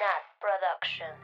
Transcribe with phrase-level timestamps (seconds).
[0.00, 1.20] Nat Productions.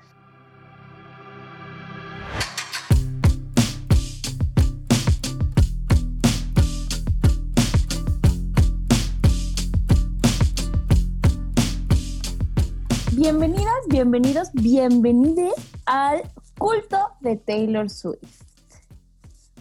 [13.12, 15.54] Bienvenidas, bienvenidos, bienvenides
[15.86, 18.42] al culto de Taylor Swift.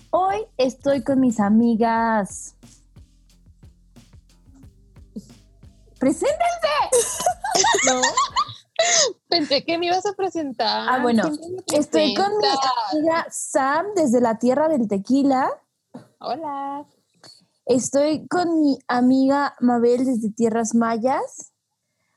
[0.09, 2.57] Hoy estoy con mis amigas.
[6.00, 6.36] ¡Preséntense!
[7.86, 8.02] No.
[9.29, 10.88] Pensé que me ibas a presentar.
[10.89, 11.31] Ah, bueno,
[11.73, 12.48] Estoy con mi
[12.91, 15.49] amiga Sam desde la tierra del tequila.
[16.20, 16.85] Hola.
[17.66, 21.52] Estoy con mi amiga Mabel desde tierras mayas.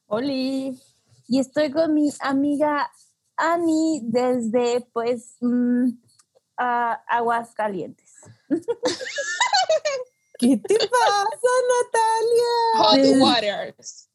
[0.06, 0.78] Oli.
[1.26, 2.90] Y estoy con mi amiga
[3.36, 5.90] Ani desde, pues, mm,
[6.56, 8.12] aguas calientes.
[10.38, 12.54] ¿Qué te pasa, Natalia?
[12.76, 14.07] Hot Waters.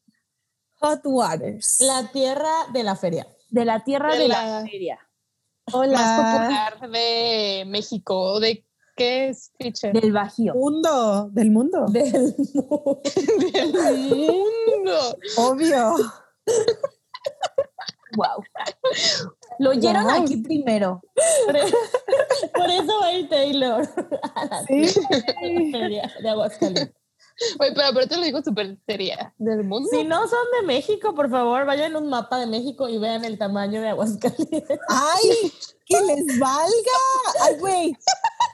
[0.84, 1.76] Hot Waters.
[1.80, 3.26] La tierra de la feria.
[3.48, 4.98] De la tierra de, De la, la- feria.
[5.66, 6.42] Más Hola.
[6.76, 8.38] popular de México.
[8.38, 9.94] ¿De qué es, teacher?
[9.98, 10.52] Del Bajío.
[10.54, 11.86] Mundo, del mundo.
[11.88, 13.00] Del mundo.
[13.02, 13.72] Del
[14.10, 15.16] mundo.
[15.38, 15.94] Obvio.
[18.16, 18.44] Wow.
[19.58, 20.22] Lo oyeron Wow.
[20.22, 21.00] aquí primero.
[21.46, 23.88] Por eso va a ir Taylor
[24.34, 24.86] a la Sí.
[25.72, 26.94] feria de Aguascalientes.
[27.58, 29.34] Oye, pero aparte lo digo súper seria.
[29.38, 29.88] Del mundo.
[29.90, 33.24] Si no son de México, por favor, vayan a un mapa de México y vean
[33.24, 34.78] el tamaño de Aguascalientes.
[34.88, 35.52] ¡Ay!
[35.86, 37.00] ¡Que les valga!
[37.42, 37.96] ¡Ay, güey!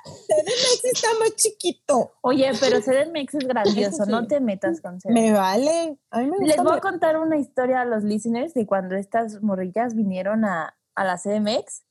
[0.04, 2.12] CDMX está más chiquito.
[2.22, 4.10] Oye, pero CDMX es grandioso, sí.
[4.10, 5.12] no te metas con CDMX.
[5.14, 5.98] Me vale.
[6.10, 6.62] A mí me Les gusta.
[6.62, 11.04] voy a contar una historia a los listeners de cuando estas morrillas vinieron a, a
[11.04, 11.82] la CDMX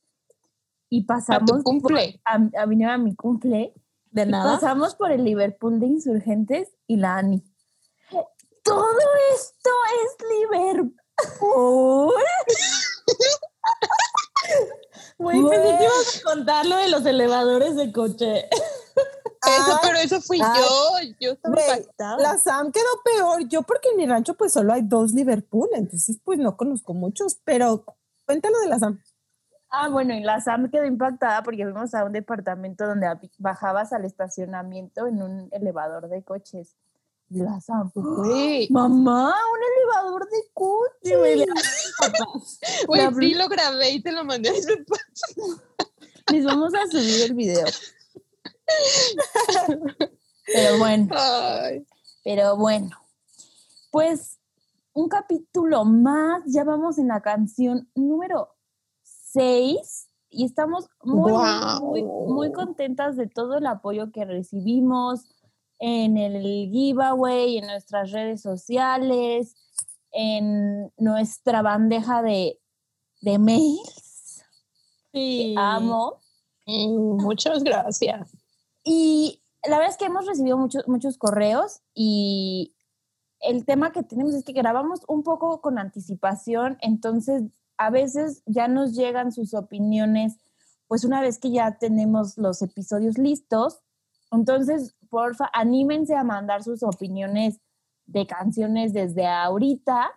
[0.88, 2.20] y A pasamos tu cumple.
[2.24, 3.74] a, a- vinieron a mi cumple
[4.10, 4.54] De y nada.
[4.54, 7.40] pasamos por el Liverpool de Insurgentes y la Ani.
[8.64, 8.98] Todo
[9.34, 9.70] esto
[10.02, 12.14] es Liverpool.
[15.18, 18.48] Güey, pensé que ibas a contar lo de los elevadores de coche.
[19.42, 21.16] Eso, Ay, pero eso fui ay, yo.
[21.18, 22.18] Yo estaba impactada.
[22.18, 23.48] La Sam quedó peor.
[23.48, 25.68] Yo, porque en mi rancho, pues solo hay dos Liverpool.
[25.72, 27.40] Entonces, pues no conozco muchos.
[27.44, 27.86] Pero
[28.26, 29.00] cuéntalo de la Sam.
[29.70, 33.94] Ah, bueno, y la Sam quedó impactada porque fuimos a un departamento donde ab- bajabas
[33.94, 36.76] al estacionamiento en un elevador de coches.
[37.32, 37.60] Y la
[37.94, 41.16] pues, Güey, mamá, un elevador de coches.
[41.16, 44.52] güey, La- sí lo grabé y te lo mandé a
[46.32, 47.66] Les vamos a subir el video.
[50.52, 51.86] Pero bueno, Ay.
[52.24, 52.90] pero bueno.
[53.92, 54.38] Pues
[54.92, 58.56] un capítulo más, ya vamos en la canción número
[59.02, 61.32] 6 y estamos muy,
[61.80, 65.28] muy, muy contentas de todo el apoyo que recibimos
[65.80, 69.56] en el giveaway, en nuestras redes sociales,
[70.12, 72.60] en nuestra bandeja de,
[73.22, 74.44] de mails.
[75.12, 75.54] Sí.
[75.58, 76.20] Amo.
[76.66, 78.30] Mm, Muchas gracias.
[78.84, 82.74] Y la verdad es que hemos recibido muchos, muchos correos y
[83.40, 87.42] el tema que tenemos es que grabamos un poco con anticipación, entonces
[87.78, 90.36] a veces ya nos llegan sus opiniones,
[90.88, 93.80] pues una vez que ya tenemos los episodios listos,
[94.30, 97.58] entonces porfa, anímense a mandar sus opiniones
[98.06, 100.10] de canciones desde ahorita.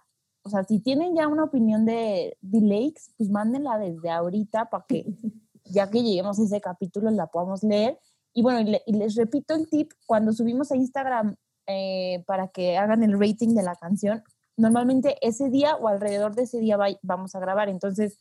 [0.44, 4.86] O sea, si tienen ya una opinión de The Lakes, pues mándenla desde ahorita para
[4.88, 5.06] que
[5.66, 8.00] ya que lleguemos a ese capítulo la podamos leer.
[8.34, 11.36] Y bueno, y, le- y les repito el tip, cuando subimos a Instagram
[11.68, 14.24] eh, para que hagan el rating de la canción,
[14.58, 17.70] normalmente ese día o alrededor de ese día vamos a grabar.
[17.70, 18.18] Entonces,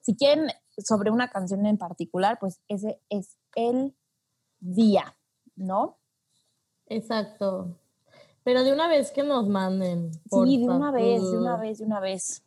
[0.00, 0.46] si quieren
[0.78, 3.94] sobre una canción en particular, pues ese es el
[4.60, 5.16] día,
[5.60, 5.96] ¿no?
[6.86, 7.76] Exacto.
[8.42, 10.12] Pero de una vez que nos manden.
[10.30, 12.42] sí, de una vez, de una vez, de una vez.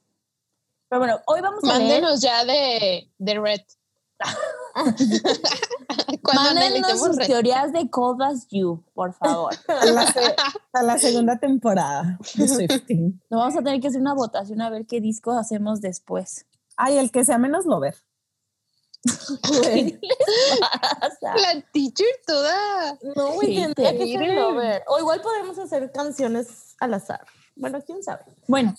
[0.89, 3.61] Pero bueno, hoy vamos a leer, Mándenos ya de, de Red.
[6.33, 7.27] Mándenos sus Red.
[7.27, 9.53] teorías de Cold as You, por favor.
[9.67, 10.35] A la, se-
[10.73, 13.21] a la segunda temporada de Swifting.
[13.29, 16.45] Nos vamos a tener que hacer una votación a ver qué disco hacemos después.
[16.75, 17.95] Ay, el que sea menos lover.
[19.61, 20.59] ¿Qué les
[20.99, 21.35] pasa?
[21.35, 22.97] La teacher toda.
[23.15, 24.83] No, güey, Sí, tendría que ser lover.
[24.87, 27.21] O igual podemos hacer canciones al azar.
[27.55, 28.23] Bueno, quién sabe.
[28.47, 28.73] Bueno,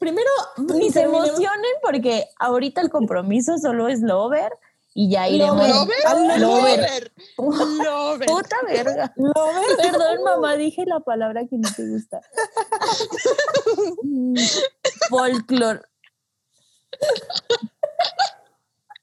[0.00, 0.28] Primero,
[0.58, 4.52] ni se terminemos- emocionen porque ahorita el compromiso solo es Lover
[4.92, 5.66] y ya iremos.
[5.66, 6.06] ¿Lover?
[6.06, 7.12] Al Lover.
[7.38, 8.26] Lover.
[8.26, 9.12] Puta verga.
[9.16, 9.76] Lover.
[9.80, 12.20] Perdón, mamá, dije la palabra que no te gusta.
[14.02, 14.34] Mm,
[15.08, 15.82] Folklore.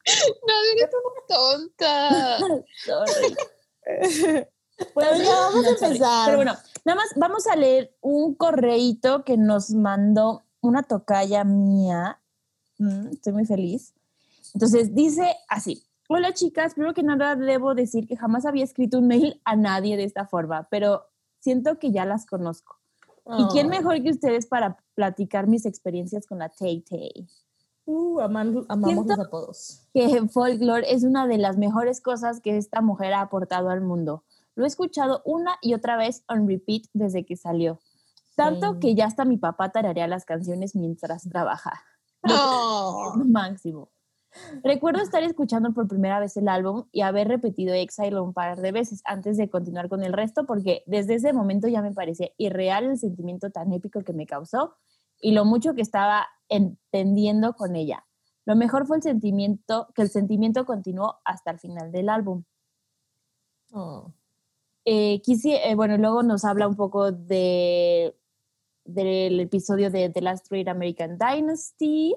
[0.47, 2.37] No, eres una tonta.
[2.85, 3.35] Sorry.
[4.95, 5.85] Bueno, ya vamos a sorry.
[5.85, 6.25] empezar.
[6.25, 6.53] Pero bueno,
[6.83, 12.19] nada más vamos a leer un correíto que nos mandó una tocaya mía.
[12.79, 13.93] Mm, estoy muy feliz.
[14.53, 15.83] Entonces dice así.
[16.09, 19.95] Hola chicas, primero que nada debo decir que jamás había escrito un mail a nadie
[19.95, 21.05] de esta forma, pero
[21.39, 22.77] siento que ya las conozco.
[23.37, 23.69] ¿Y quién Oh.
[23.69, 27.27] mejor que ustedes para platicar mis experiencias con la Tay Tay?
[27.85, 28.53] Uh, amamos
[29.07, 29.87] los apodos.
[29.93, 34.23] que folklore es una de las mejores cosas que esta mujer ha aportado al mundo.
[34.55, 37.79] Lo he escuchado una y otra vez on repeat desde que salió.
[38.35, 38.79] Tanto Sí.
[38.79, 41.83] que ya hasta mi papá tararea las canciones mientras trabaja.
[42.29, 43.13] Oh.
[43.25, 43.89] Máximo.
[44.63, 48.71] Recuerdo estar escuchando por primera vez el álbum y haber repetido Exile un par de
[48.71, 52.85] veces antes de continuar con el resto porque desde ese momento ya me parecía irreal
[52.85, 54.73] el sentimiento tan épico que me causó
[55.23, 58.05] y lo mucho que estaba entendiendo con ella.
[58.45, 62.43] Lo mejor fue el sentimiento, que el sentimiento continuó hasta el final del álbum.
[63.71, 64.11] Oh.
[64.83, 68.19] Eh, quisi- eh, bueno, luego nos habla un poco de,
[68.83, 72.15] del episodio de The Last Great American Dynasty,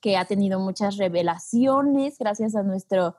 [0.00, 3.14] que ha tenido muchas revelaciones gracias a nuestro,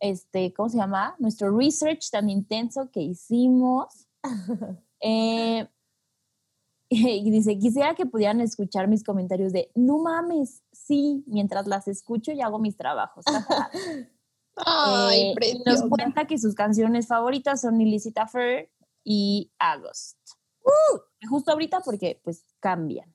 [0.00, 1.14] este, ¿cómo se llama?
[1.18, 4.08] Nuestro research tan intenso que hicimos.
[5.06, 5.68] Eh,
[7.24, 12.32] y dice, quisiera que pudieran escuchar mis comentarios de, no mames, sí, mientras las escucho
[12.32, 13.24] y hago mis trabajos.
[13.26, 13.70] Jaja".
[14.56, 18.70] Ay, Eh, y nos cuenta que sus canciones favoritas son Illicit Affair
[19.02, 20.16] y August.
[20.64, 20.98] Uh,
[21.28, 23.12] justo ahorita porque pues cambian.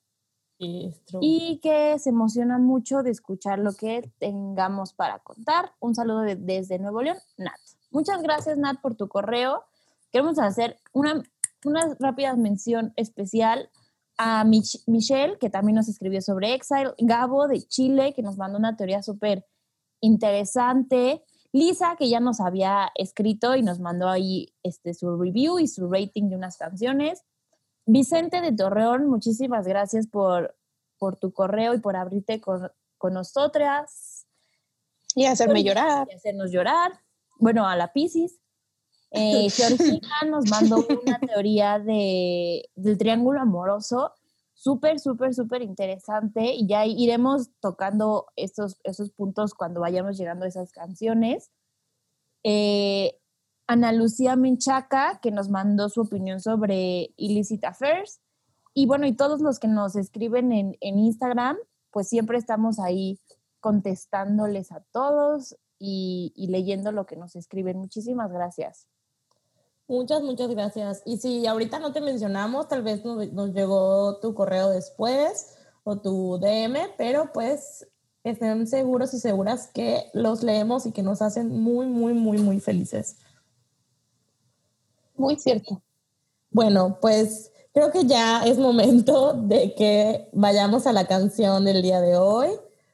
[1.22, 5.72] Y que se emociona mucho de escuchar lo que tengamos para contar.
[5.80, 7.56] Un saludo de- desde Nuevo León, Nat.
[7.92, 9.64] Muchas gracias, Nat, por tu correo.
[10.12, 11.24] Queremos hacer una,
[11.66, 13.70] una rápida mención especial
[14.18, 18.58] a Mich- Michelle, que también nos escribió sobre Exile, Gabo de Chile, que nos mandó
[18.58, 19.46] una teoría súper
[20.02, 25.68] interesante, Lisa, que ya nos había escrito y nos mandó ahí este, su review y
[25.68, 27.24] su rating de unas canciones,
[27.86, 30.56] Vicente de Torreón, muchísimas gracias por,
[31.00, 34.28] por tu correo y por abrirte con, con nosotras
[35.16, 36.08] Y hacerme llorar.
[36.12, 36.92] y hacernos llorar.
[37.40, 38.40] Bueno, a la Piscis.
[39.12, 44.14] Eh, Georgina nos mandó una teoría de, del triángulo amoroso,
[44.54, 46.54] súper, súper, súper interesante.
[46.54, 51.52] Y ya iremos tocando estos, esos puntos cuando vayamos llegando a esas canciones.
[52.44, 53.20] Eh,
[53.68, 58.22] Ana Lucía Menchaca, que nos mandó su opinión sobre Illicit Affairs.
[58.74, 61.58] Y bueno, y todos los que nos escriben en, en Instagram,
[61.92, 63.20] pues siempre estamos ahí
[63.60, 67.78] contestándoles a todos y, y leyendo lo que nos escriben.
[67.78, 68.88] Muchísimas gracias.
[69.90, 71.02] Muchas, muchas gracias.
[71.04, 75.98] Y si ahorita no te mencionamos, tal vez nos, nos llegó tu correo después o
[75.98, 77.88] tu DM, pero pues
[78.24, 82.60] estén seguros y seguras que los leemos y que nos hacen muy, muy, muy, muy
[82.60, 83.18] felices.
[85.16, 85.82] Muy cierto.
[86.52, 92.00] Bueno, pues creo que ya es momento de que vayamos a la canción del día
[92.00, 92.50] de hoy.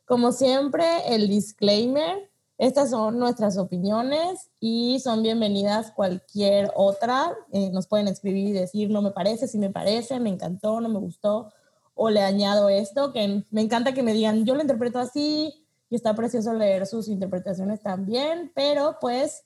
[0.05, 2.29] Como siempre, el disclaimer.
[2.57, 7.35] Estas son nuestras opiniones y son bienvenidas cualquier otra.
[7.51, 10.87] Eh, nos pueden escribir y decir, no me parece, sí me parece, me encantó, no
[10.87, 11.51] me gustó,
[11.95, 15.95] o le añado esto, que me encanta que me digan, yo lo interpreto así y
[15.95, 19.43] está precioso leer sus interpretaciones también, pero pues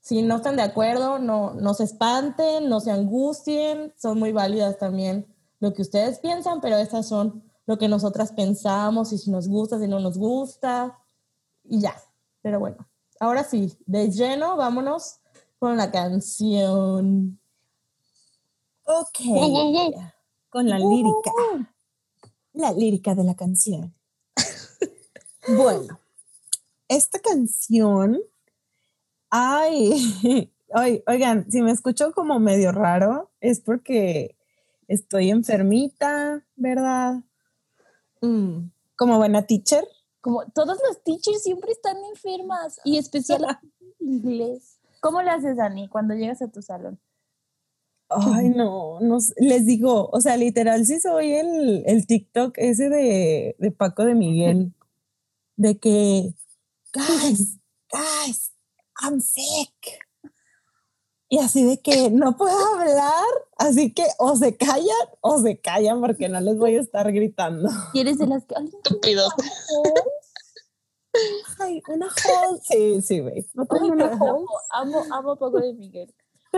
[0.00, 4.78] si no están de acuerdo, no, no se espanten, no se angustien, son muy válidas
[4.78, 5.26] también
[5.58, 9.80] lo que ustedes piensan, pero estas son lo que nosotras pensamos y si nos gusta,
[9.80, 10.98] si no nos gusta,
[11.64, 11.94] y ya.
[12.44, 12.86] Pero bueno,
[13.20, 15.20] ahora sí, de lleno, vámonos
[15.58, 17.40] con la canción.
[18.84, 19.18] Ok.
[20.50, 21.32] Con la lírica.
[22.52, 23.94] La lírica de la canción.
[25.56, 25.98] bueno,
[26.86, 28.20] esta canción.
[29.30, 34.36] Ay, ay, oigan, si me escucho como medio raro, es porque
[34.86, 37.22] estoy enfermita, ¿verdad?
[38.20, 38.68] Mm.
[38.96, 39.88] Como buena teacher.
[40.24, 43.60] Como todos los teachers siempre están enfermas y especialmente
[44.00, 44.78] en inglés.
[45.00, 46.98] ¿Cómo le haces, Dani, cuando llegas a tu salón?
[48.08, 53.54] Ay, no, no les digo, o sea, literal, sí soy el, el TikTok ese de,
[53.58, 54.72] de Paco de Miguel,
[55.56, 56.34] de que,
[56.94, 57.58] guys,
[57.92, 58.54] guys,
[59.02, 59.74] I'm sick.
[61.34, 63.24] Y así de que no puedo hablar,
[63.56, 64.86] así que o se callan
[65.20, 67.68] o se callan porque no les voy a estar gritando.
[67.92, 68.54] Y eres de las que...
[68.54, 69.32] "Alguien tiene Estúpidos.
[71.58, 72.60] Ay, una hold.
[72.62, 73.44] Sí, sí, güey.
[73.54, 74.46] No tengo una hold.
[74.70, 76.14] Amo, amo a Paco de Miguel.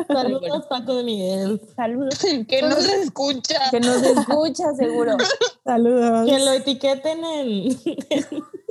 [0.09, 1.59] Saludos, Paco de Miguel.
[1.75, 2.19] Saludos.
[2.47, 3.71] Que no se escucha.
[3.71, 5.17] Que nos escucha, seguro.
[5.65, 6.29] Saludos.
[6.29, 7.81] Que lo etiqueten en...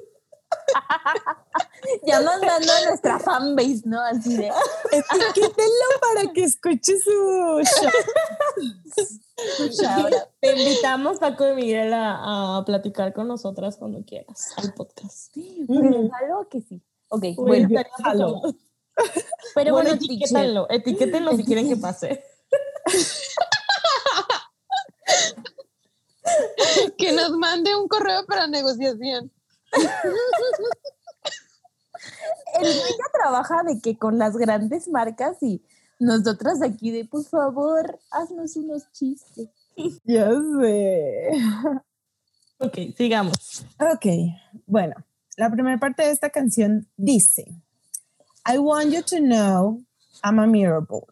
[2.05, 4.01] Ya mandando a nuestra fanbase, ¿no?
[4.01, 4.47] Así de.
[4.91, 7.11] Etiquétenlo para que escuche su
[7.63, 7.91] show.
[10.41, 15.35] Te invitamos, Paco y Miguel, a, a platicar con nosotras cuando quieras al podcast.
[15.35, 16.81] Pero jalo que sí.
[17.09, 17.69] Ok, Uy, bueno.
[17.99, 18.55] madre.
[19.53, 22.23] Pero bueno, etiquétenlo, etiquétenlo si quieren que pase.
[26.97, 29.31] Que nos mande un correo para negociación.
[32.61, 35.61] El niño trabaja de que con las grandes marcas y
[35.99, 39.49] nosotras aquí de, por favor, haznos unos chistes.
[40.05, 41.31] Ya sé.
[42.59, 43.65] Ok, sigamos.
[43.77, 44.05] Ok,
[44.65, 44.95] bueno,
[45.35, 47.45] la primera parte de esta canción dice,
[48.47, 49.81] I want you to know
[50.23, 51.07] I'm a miracle.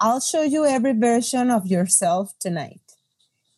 [0.00, 2.80] I'll show you every version of yourself tonight.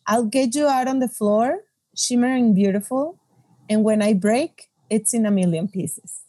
[0.07, 1.63] I'll get you out on the floor,
[1.95, 3.19] shimmering beautiful,
[3.69, 6.21] and when I break, it's in a million pieces.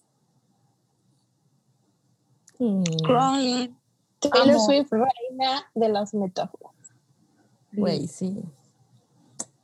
[2.58, 2.84] Mm,
[4.20, 4.58] Taylor.
[4.58, 6.72] Swift, reina de las metáforas.
[7.72, 8.42] Güey, sí.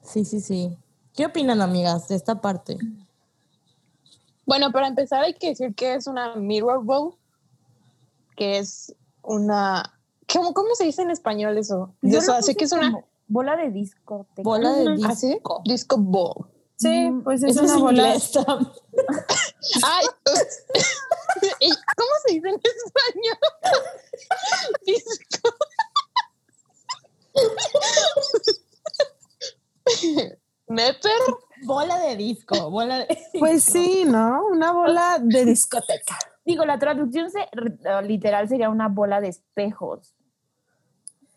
[0.02, 0.76] Sí, sí, sí.
[1.14, 2.79] ¿Qué opinan, amigas, de esta parte?
[4.45, 7.14] Bueno, para empezar hay que decir que es una mirror bowl,
[8.37, 9.99] que es una...
[10.31, 11.95] ¿Cómo, cómo se dice en español eso?
[12.02, 13.05] Yo o sea, lo sé puse que es una...
[13.29, 14.43] bola de discoteca.
[14.43, 15.29] Bola de ¿Ah, sí?
[15.29, 15.62] disco.
[15.64, 16.47] Disco bowl.
[16.83, 18.03] Sí, Mm, pues es Eso es una bola.
[19.85, 20.07] Ay,
[21.61, 23.39] ¿y ¿cómo se dice en español?
[24.85, 25.49] Disco.
[30.69, 31.12] ¿Meper?
[31.65, 34.47] Bola de disco, bola de Pues sí, ¿no?
[34.51, 36.19] Una bola de discoteca.
[36.45, 37.49] Digo, la traducción se-
[38.03, 40.15] literal sería una bola de espejos,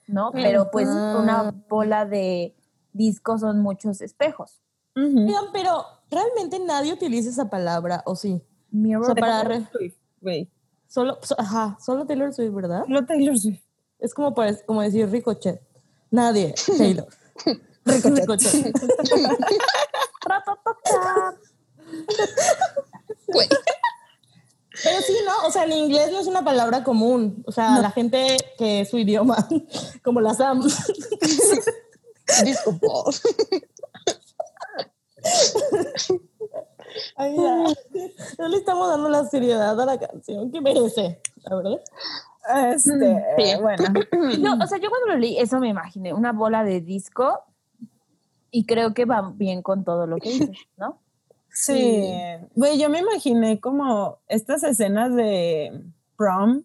[0.07, 0.31] ¿no?
[0.31, 1.17] Pero pues Ah.
[1.21, 2.55] una bola de
[2.93, 4.61] disco son muchos espejos.
[4.95, 5.19] Ujú.
[5.27, 8.41] Oigan, pero realmente nadie utiliza esa palabra, ¿o sí?
[8.71, 10.49] Mirror O sea, para re- Swift, güey.
[10.87, 12.83] solo, so- ajá, solo Taylor Swift, ¿verdad?
[12.87, 13.61] Lo Taylor Swift.
[13.99, 15.61] Es como, para- como decir Ricochet.
[16.11, 17.07] Nadie, Taylor.
[17.85, 18.73] Ricochet.
[23.27, 23.47] Güey.
[24.83, 25.47] Pero sí, ¿no?
[25.47, 27.43] O sea, en inglés no es una palabra común.
[27.47, 29.47] O sea, la gente que es su idioma,
[30.03, 30.61] como la Sam.
[32.81, 33.13] Bowl.
[37.17, 37.63] Ay, ya.
[38.39, 41.81] No le estamos dando la seriedad a la canción que merece, la verdad.
[42.73, 43.61] Este, Sí.
[43.61, 43.83] bueno.
[44.39, 47.39] No, o sea, yo cuando lo leí, eso me imaginé, una bola de disco
[48.51, 50.99] y creo que va bien con todo lo que dice, ¿no?
[51.49, 52.07] Sí.
[52.55, 55.83] Güey, yo me imaginé como estas escenas de
[56.17, 56.63] prom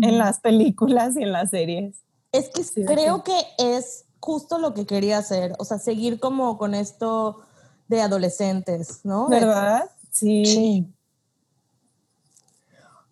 [0.00, 2.02] en las películas y en las series.
[2.32, 5.54] Es que Sí, creo que es justo lo que quería hacer.
[5.58, 7.42] O sea, seguir como con esto
[7.88, 9.28] de adolescentes, ¿no?
[9.28, 9.90] ¿Verdad?
[10.10, 10.86] Sí.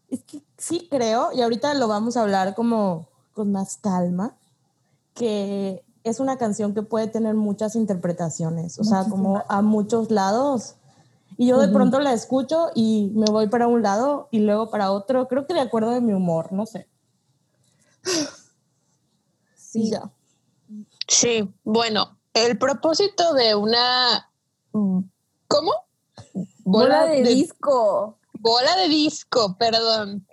[0.09, 4.37] Es que sí creo, y ahorita lo vamos a hablar como con más calma,
[5.15, 10.77] que es una canción que puede tener muchas interpretaciones, o sea, como a muchos lados.
[11.37, 14.93] Y yo de pronto la escucho y me voy para un lado y luego para
[14.93, 16.89] otro, creo que de acuerdo de mi humor, no sé.
[19.57, 20.13] Sí, ya.
[21.09, 24.31] Sí, bueno, el propósito de una...
[25.49, 25.73] ¿Cómo?
[26.65, 28.19] Bola, de, disco.
[28.41, 30.27] Bola de disco, perdón.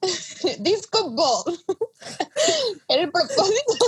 [0.60, 1.58] disco ball.
[2.88, 3.84] El propósito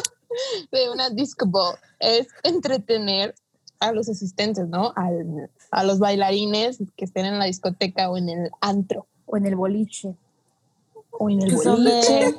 [0.71, 3.35] de una disco ball es entretener
[3.81, 4.93] a los asistentes, ¿no?
[4.97, 9.47] Al- a los bailarines que estén en la discoteca o en el antro O en
[9.47, 10.15] el boliche.
[11.11, 12.35] o en el son boliche.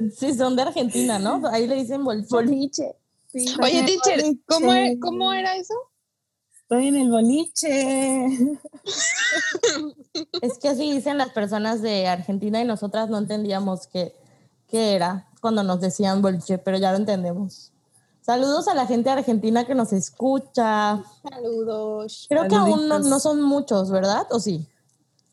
[0.00, 0.10] de...
[0.16, 1.42] sí, son de Argentina, ¿no?
[1.48, 2.28] Ahí le dicen boliche.
[2.30, 2.94] Boliche.
[3.32, 3.46] Sí.
[3.62, 5.74] Oye, teacher, ¿cómo, e- ¿cómo era eso?
[6.70, 8.26] Estoy en el boliche.
[10.42, 14.14] Es que así dicen las personas de Argentina y nosotras no entendíamos qué,
[14.68, 17.72] qué era cuando nos decían boliche, pero ya lo entendemos.
[18.20, 21.02] Saludos a la gente de Argentina que nos escucha.
[21.30, 22.26] Saludos.
[22.28, 23.06] Creo que aún no, Saluditos.
[23.10, 24.26] no son muchos, ¿verdad?
[24.30, 24.66] ¿O sí?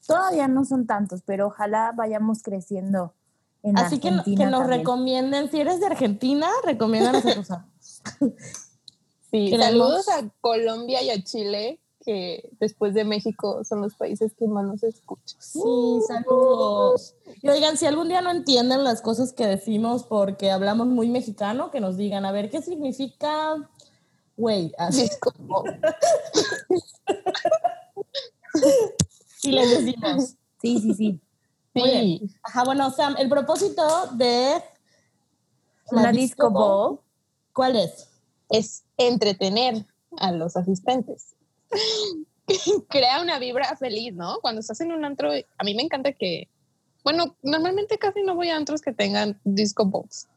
[0.07, 3.13] Todavía no son tantos, pero ojalá vayamos creciendo
[3.63, 4.79] en Así que, no- que Argentina nos también.
[4.81, 8.64] recomienden, si eres de Argentina, recomiéndanos a tus amigos.
[9.35, 14.47] Sí, saludos a Colombia y a Chile, que después de México son los países que
[14.47, 15.41] más nos escuchan.
[15.41, 15.59] Sí,
[16.07, 17.15] saludos.
[17.41, 21.69] Y oigan, si algún día no entienden las cosas que decimos porque hablamos muy mexicano,
[21.69, 23.57] que nos digan, a ver, ¿qué significa
[24.37, 24.71] güey?
[24.77, 25.01] Así.
[25.09, 25.81] Disco ball.
[29.43, 30.35] Y les decimos.
[30.61, 31.21] Sí, sí, sí.
[31.73, 32.35] Muy bien.
[32.41, 34.63] Ajá, bueno, Sam, el propósito de
[35.91, 36.99] la Una disco ball.
[37.51, 38.15] ¿cuál es?
[38.49, 39.85] es entretener
[40.17, 41.35] a los asistentes.
[42.89, 44.39] crea una vibra feliz, ¿no?
[44.41, 46.47] Cuando estás en un antro, a mí me encanta que,
[47.03, 50.27] bueno, normalmente casi no voy a antros que tengan disco balls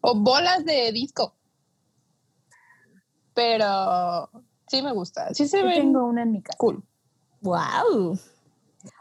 [0.00, 1.34] o bolas de disco.
[3.34, 4.30] Pero
[4.66, 5.32] sí me gusta.
[5.34, 6.58] Sí se ve tengo una en mi casa.
[6.58, 6.82] cool.
[7.40, 8.18] ¡Wow!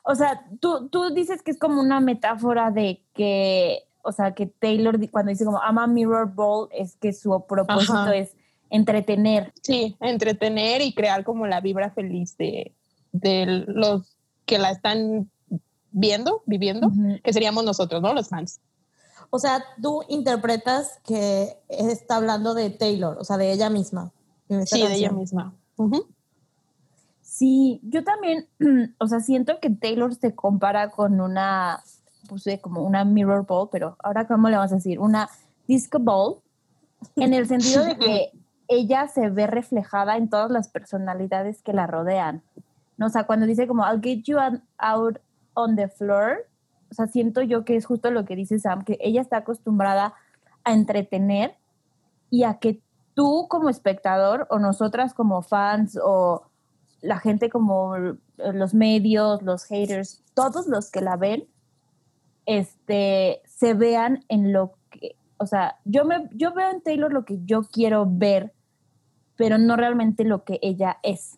[0.03, 4.45] O sea, tú, tú dices que es como una metáfora de que, o sea, que
[4.47, 8.15] Taylor cuando dice como ama mirror ball es que su propósito Ajá.
[8.15, 8.35] es
[8.69, 9.53] entretener.
[9.61, 12.73] Sí, entretener y crear como la vibra feliz de,
[13.11, 15.29] de los que la están
[15.91, 16.91] viendo, viviendo,
[17.23, 18.13] que seríamos nosotros, ¿no?
[18.13, 18.59] Los fans.
[19.29, 24.11] O sea, tú interpretas que está hablando de Taylor, o sea, de ella misma.
[24.65, 25.53] Sí, de ella misma.
[27.21, 28.47] Sí, yo también,
[28.99, 31.83] o sea, siento que Taylor se compara con una,
[32.27, 35.29] puse como una mirror ball, pero ahora cómo le vamos a decir, una
[35.67, 36.37] disco ball,
[37.15, 38.31] en el sentido de que
[38.67, 42.43] ella se ve reflejada en todas las personalidades que la rodean.
[42.97, 43.07] ¿no?
[43.07, 44.37] O sea, cuando dice como, I'll get you
[44.77, 45.19] out
[45.53, 46.47] on the floor,
[46.91, 50.13] o sea, siento yo que es justo lo que dice Sam, que ella está acostumbrada
[50.63, 51.55] a entretener
[52.29, 52.81] y a que
[53.13, 56.43] tú como espectador o nosotras como fans o
[57.01, 57.95] la gente como
[58.37, 61.47] los medios, los haters, todos los que la ven,
[62.45, 67.25] este, se vean en lo que, o sea, yo, me, yo veo en Taylor lo
[67.25, 68.53] que yo quiero ver,
[69.37, 71.37] pero no realmente lo que ella es.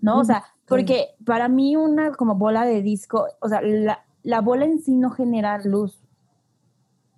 [0.00, 0.20] ¿No?
[0.20, 4.64] O sea, porque para mí una como bola de disco, o sea, la, la bola
[4.64, 5.98] en sí no genera luz.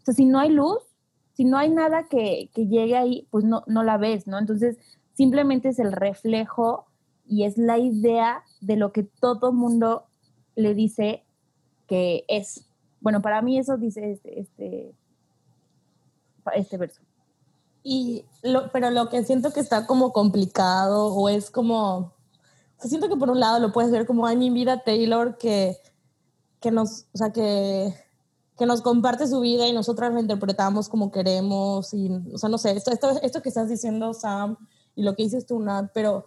[0.01, 0.83] O sea, si no hay luz,
[1.35, 4.39] si no hay nada que, que llegue ahí, pues no, no la ves, ¿no?
[4.39, 4.79] Entonces,
[5.15, 6.87] simplemente es el reflejo
[7.27, 10.07] y es la idea de lo que todo mundo
[10.57, 11.23] le dice
[11.87, 12.67] que es.
[13.01, 14.95] Bueno, para mí eso dice este, este,
[16.55, 17.01] este verso.
[17.83, 22.13] Y lo, pero lo que siento que está como complicado o es como,
[22.79, 25.79] siento que por un lado lo puedes ver como, ay, mi vida Taylor, que,
[26.61, 27.95] que nos, o sea, que,
[28.57, 32.59] que nos comparte su vida y nosotras la interpretamos como queremos y, o sea, no
[32.59, 34.57] sé, esto, esto, esto que estás diciendo, Sam,
[34.95, 36.27] y lo que dices tú, Nat, pero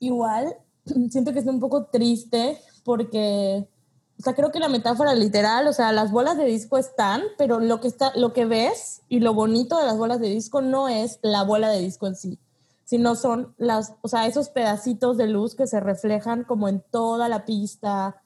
[0.00, 0.56] igual
[1.10, 3.68] siento que es un poco triste porque,
[4.18, 7.60] o sea, creo que la metáfora literal, o sea, las bolas de disco están, pero
[7.60, 10.88] lo que, está, lo que ves y lo bonito de las bolas de disco no
[10.88, 12.38] es la bola de disco en sí,
[12.84, 17.28] sino son las, o sea, esos pedacitos de luz que se reflejan como en toda
[17.28, 18.22] la pista,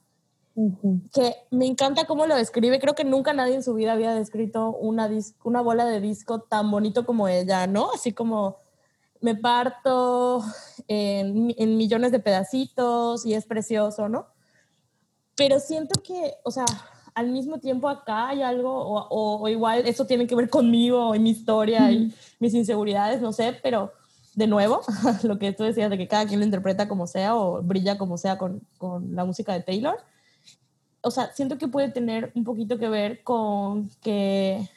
[1.12, 2.80] que me encanta cómo lo describe.
[2.80, 6.40] Creo que nunca nadie en su vida había descrito una, dis- una bola de disco
[6.40, 7.90] tan bonito como ella, ¿no?
[7.94, 8.56] Así como
[9.22, 10.42] me parto
[10.88, 14.26] en, en millones de pedacitos y es precioso, ¿no?
[15.40, 16.66] Pero siento que, o sea,
[17.14, 21.14] al mismo tiempo acá hay algo, o, o- o igual eso tiene que ver conmigo
[21.14, 23.90] y mi historia y mis inseguridades, no sé, pero
[24.34, 24.82] de nuevo,
[25.24, 28.18] lo que tú decías de que cada quien lo interpreta como sea o brilla como
[28.18, 29.96] sea con, con la música de Taylor.
[31.02, 34.68] O sea, siento que puede tener un poquito que ver con que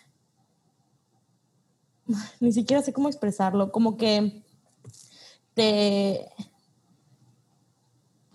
[2.40, 4.42] ni siquiera sé cómo expresarlo, como que
[5.54, 6.30] te,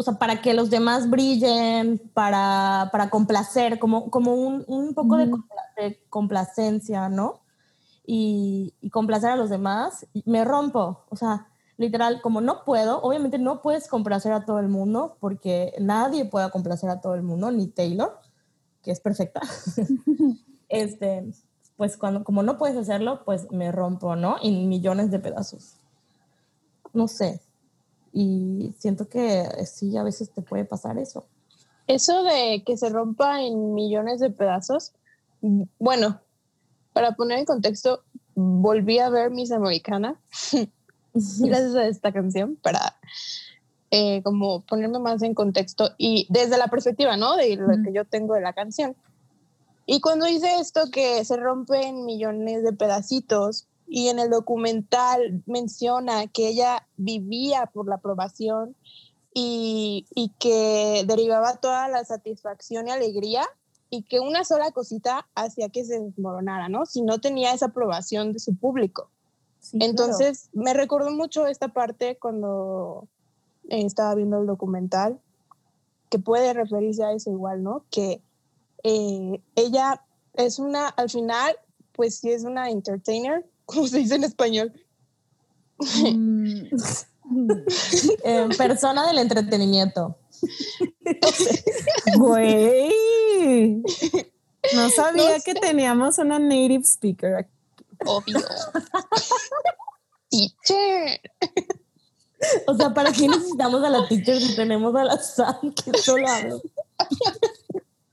[0.00, 5.16] o sea, para que los demás brillen, para, para complacer, como, como un, un poco
[5.16, 7.40] de, compla- de complacencia, ¿no?
[8.06, 13.02] Y, y complacer a los demás, y me rompo, o sea, literal, como no puedo,
[13.02, 17.22] obviamente no puedes complacer a todo el mundo, porque nadie puede complacer a todo el
[17.22, 18.20] mundo, ni Taylor,
[18.84, 19.40] que es perfecta.
[20.68, 21.28] este,
[21.76, 24.36] pues cuando, como no puedes hacerlo, pues me rompo, ¿no?
[24.42, 25.74] En millones de pedazos.
[26.92, 27.40] No sé.
[28.12, 31.26] Y siento que eh, sí, a veces te puede pasar eso.
[31.86, 34.92] Eso de que se rompa en millones de pedazos,
[35.40, 36.20] mm, bueno,
[36.92, 38.02] para poner en contexto,
[38.34, 40.16] volví a ver Miss Americana
[41.12, 42.96] gracias a esta canción para
[43.90, 47.36] eh, como ponerme más en contexto y desde la perspectiva, ¿no?
[47.36, 48.94] De lo que yo tengo de la canción.
[49.86, 55.42] Y cuando dice esto que se rompe en millones de pedacitos y en el documental
[55.46, 58.76] menciona que ella vivía por la aprobación
[59.32, 63.46] y, y que derivaba toda la satisfacción y alegría
[63.90, 66.84] y que una sola cosita hacía que se desmoronara, ¿no?
[66.84, 69.10] Si no tenía esa aprobación de su público.
[69.60, 69.90] Sí, claro.
[69.90, 73.08] Entonces, me recordó mucho esta parte cuando
[73.68, 75.18] eh, estaba viendo el documental,
[76.10, 77.84] que puede referirse a eso igual, ¿no?
[77.90, 78.22] Que
[78.82, 81.56] eh, ella es una, al final,
[81.92, 84.72] pues sí es una entertainer, como se dice en español.
[85.78, 86.62] Mm,
[88.24, 90.16] Eh, persona del entretenimiento.
[92.16, 93.82] Güey.
[94.74, 97.50] No sabía No que teníamos una native speaker aquí.
[98.06, 98.40] Obvio.
[100.30, 101.20] Teacher.
[102.66, 106.26] O sea, ¿para qué necesitamos a la teacher si tenemos a la Sam que solo
[106.26, 106.56] habla?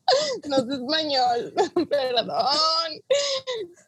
[0.49, 1.53] No sé español,
[1.89, 2.45] perdón.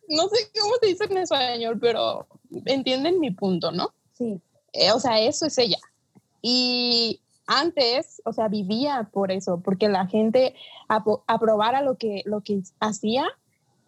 [0.09, 2.27] No sé cómo se dice en español, pero
[2.65, 3.93] entienden mi punto, ¿no?
[4.13, 4.41] Sí.
[4.73, 5.77] Eh, o sea, eso es ella.
[6.41, 10.55] Y antes, o sea, vivía por eso, porque la gente
[10.87, 13.27] aprobara lo que, lo que hacía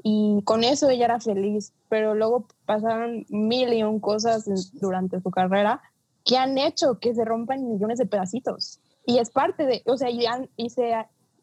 [0.04, 1.74] y con eso ella era feliz.
[1.90, 5.82] Pero luego pasaron mil y un cosas durante su carrera
[6.26, 8.80] que han hecho que se rompan millones de pedacitos.
[9.06, 10.94] Y es parte de, o sea, y, han- y se,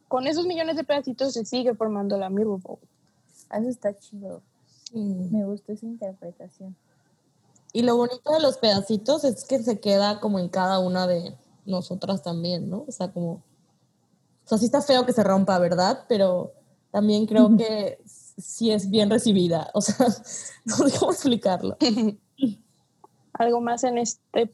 [0.09, 2.61] con esos millones de pedacitos se sigue formando la Mirror
[3.53, 4.43] Eso está chido.
[4.93, 6.77] Me gustó esa interpretación.
[7.73, 11.37] Y lo bonito de los pedacitos es que se queda como en cada una de
[11.67, 12.85] nosotras también, ¿no?
[12.87, 13.33] O sea, como...
[13.33, 16.05] O sea, sí está feo que se rompa, ¿verdad?
[16.09, 16.53] Pero
[16.93, 19.71] también creo que sí es bien recibida.
[19.75, 20.07] O sea,
[20.65, 21.77] no sé cómo explicarlo.
[23.35, 24.51] Algo más en este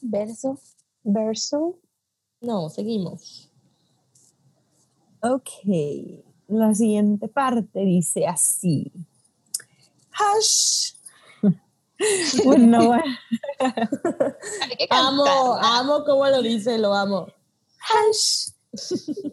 [0.00, 0.58] Verso.
[1.04, 1.78] verso.
[2.40, 3.51] No, seguimos.
[5.22, 5.48] Ok,
[6.48, 8.90] la siguiente parte dice así.
[10.18, 10.94] Hush.
[12.44, 13.16] When no one,
[13.60, 15.24] Hay que Amo,
[15.60, 17.28] amo cómo lo dice, lo amo.
[17.78, 18.48] hush.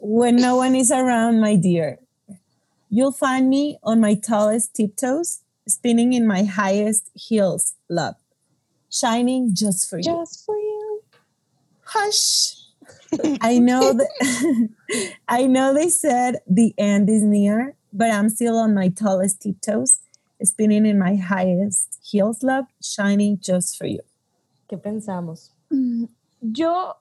[0.00, 1.98] when no one is around, my dear.
[2.88, 8.14] You'll find me on my tallest tiptoes, spinning in my highest heels, love,
[8.88, 10.04] shining just for you.
[10.04, 11.02] Just for you.
[11.84, 12.54] Hush.
[13.40, 14.08] I know that
[15.28, 20.00] I know they said the end is near, but I'm still on my tallest tiptoes,
[20.42, 24.00] spinning in my highest heels, love, shining just for you.
[24.68, 25.50] ¿Qué pensamos?
[25.70, 26.04] Mm,
[26.40, 26.96] Yo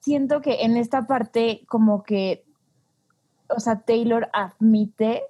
[0.00, 2.44] siento que en esta parte como que,
[3.48, 5.22] o sea, Taylor admite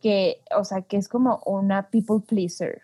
[0.00, 2.82] que, o sea, que es como una people pleaser,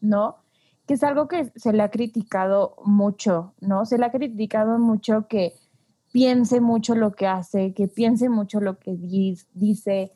[0.00, 0.41] ¿no?
[0.86, 3.86] Que es algo que se le ha criticado mucho, ¿no?
[3.86, 5.54] Se le ha criticado mucho que
[6.12, 10.12] piense mucho lo que hace, que piense mucho lo que di- dice,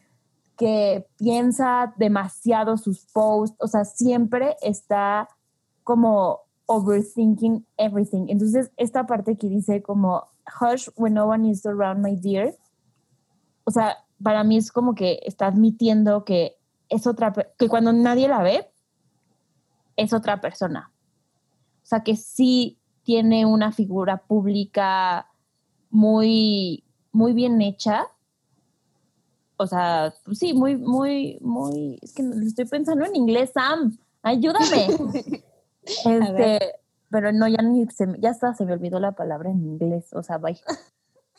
[0.56, 5.28] que piensa demasiado sus posts, o sea, siempre está
[5.84, 8.26] como overthinking everything.
[8.28, 10.24] Entonces, esta parte que dice como,
[10.60, 12.54] hush when no one is around, my dear,
[13.64, 16.56] o sea, para mí es como que está admitiendo que
[16.88, 18.68] es otra, que cuando nadie la ve,
[19.96, 20.92] es otra persona.
[21.82, 25.28] O sea, que sí tiene una figura pública
[25.90, 28.06] muy, muy bien hecha.
[29.56, 34.88] O sea, sí, muy, muy, muy, es que lo estoy pensando en inglés, Sam, ayúdame.
[36.04, 36.58] Este,
[37.10, 40.12] pero no, ya ni se me- ya hasta se me olvidó la palabra en inglés,
[40.12, 40.58] o sea, bye.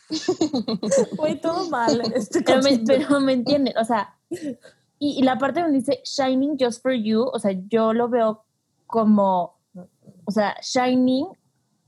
[1.17, 2.01] Fue todo mal.
[2.15, 4.57] Este Pero me, pero me entienden, o sea, y,
[4.99, 8.45] y la parte donde dice shining just for you, o sea, yo lo veo
[8.87, 9.59] como,
[10.25, 11.27] o sea, shining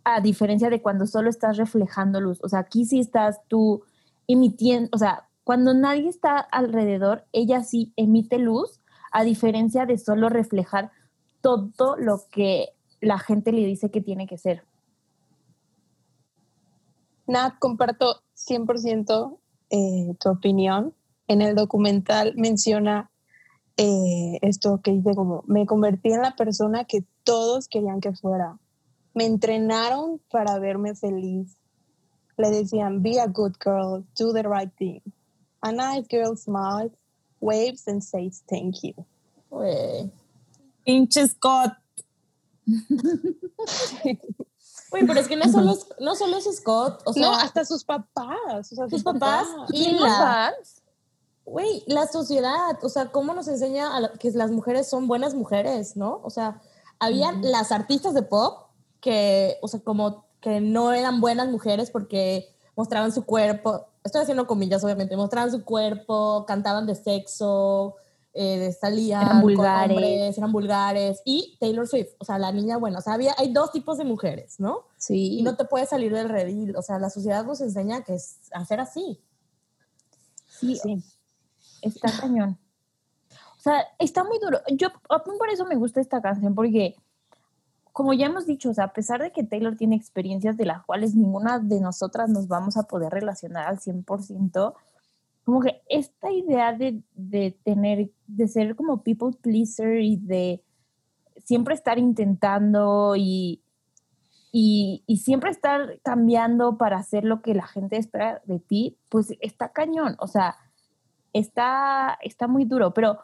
[0.03, 3.83] a diferencia de cuando solo estás reflejando luz, o sea, aquí sí estás tú
[4.27, 8.79] emitiendo, o sea, cuando nadie está alrededor, ella sí emite luz,
[9.11, 10.91] a diferencia de solo reflejar
[11.41, 12.69] todo lo que
[13.01, 14.63] la gente le dice que tiene que ser.
[17.27, 20.93] Nat, comparto 100% eh, tu opinión.
[21.27, 23.11] En el documental menciona
[23.81, 28.59] eh, esto que dice como, me convertí en la persona que todos querían que fuera.
[29.13, 31.55] Me entrenaron para verme feliz.
[32.35, 34.99] Le decían, be a good girl, do the right thing.
[35.61, 36.91] A nice girl smiles,
[37.39, 38.93] waves and says thank you.
[40.85, 41.77] Pinche Scott.
[44.91, 47.63] Güey, pero es que no solo es, no solo es Scott, o sea, no, hasta
[47.63, 48.71] sus papás.
[48.71, 50.78] o sea, sus papás y ¿Tiene la, fans?
[51.49, 55.33] Güey, la sociedad, o sea, cómo nos enseña a la- que las mujeres son buenas
[55.35, 56.21] mujeres, ¿no?
[56.23, 56.61] O sea,
[56.99, 58.67] habían las artistas de pop
[59.01, 64.47] que, o sea, como que no eran buenas mujeres porque mostraban su cuerpo, estoy haciendo
[64.47, 67.95] comillas, obviamente, mostraban su cuerpo, cantaban de sexo,
[68.33, 69.97] eh, salían Eran con vulgares.
[69.97, 73.51] hombres, eran vulgares, y Taylor Swift, o sea, la niña buena, o sea, había, hay
[73.51, 74.83] dos tipos de mujeres, ¿no?
[74.97, 75.39] Sí.
[75.39, 78.37] Y no te puedes salir del redil, o sea, la sociedad nos enseña que es
[78.51, 79.19] hacer así.
[80.47, 81.03] Sí, Sí.
[81.81, 82.57] Está cañón.
[83.59, 84.59] O sea, está muy duro.
[84.71, 86.95] Yo, por eso me gusta esta canción, porque,
[87.91, 90.85] como ya hemos dicho, o sea, a pesar de que Taylor tiene experiencias de las
[90.85, 94.73] cuales ninguna de nosotras nos vamos a poder relacionar al 100%,
[95.43, 100.63] como que esta idea de, de tener, de ser como people pleaser y de
[101.43, 103.61] siempre estar intentando y,
[104.53, 109.35] y, y siempre estar cambiando para hacer lo que la gente espera de ti, pues
[109.41, 110.15] está cañón.
[110.19, 110.55] O sea,
[111.33, 112.93] está, está muy duro.
[112.93, 113.19] Pero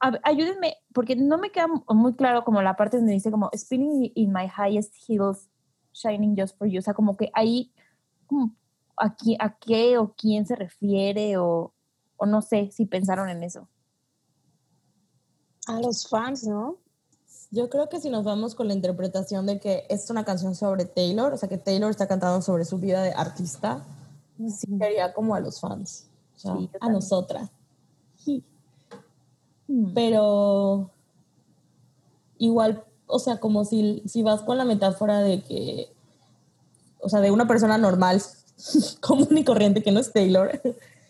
[0.00, 4.12] a ayúdenme, porque no me queda muy claro como la parte donde dice como spinning
[4.14, 5.48] in my highest heels,
[5.92, 6.78] shining just for you.
[6.78, 7.72] O sea, como que ahí,
[8.26, 8.54] como,
[8.96, 11.74] a, qui- a qué o quién se refiere o,
[12.16, 13.68] o no sé si pensaron en eso.
[15.66, 16.78] A los fans, ¿no?
[17.52, 20.84] Yo creo que si nos vamos con la interpretación de que es una canción sobre
[20.84, 23.84] Taylor, o sea, que Taylor está cantando sobre su vida de artista,
[24.38, 26.08] sí sería como a los fans,
[26.40, 27.50] Sí, a nosotras.
[28.16, 28.42] Sí.
[29.68, 29.92] Mm.
[29.94, 30.90] Pero
[32.38, 35.92] igual, o sea, como si, si vas con la metáfora de que,
[37.00, 38.22] o sea, de una persona normal,
[39.00, 40.60] común y corriente que no es Taylor,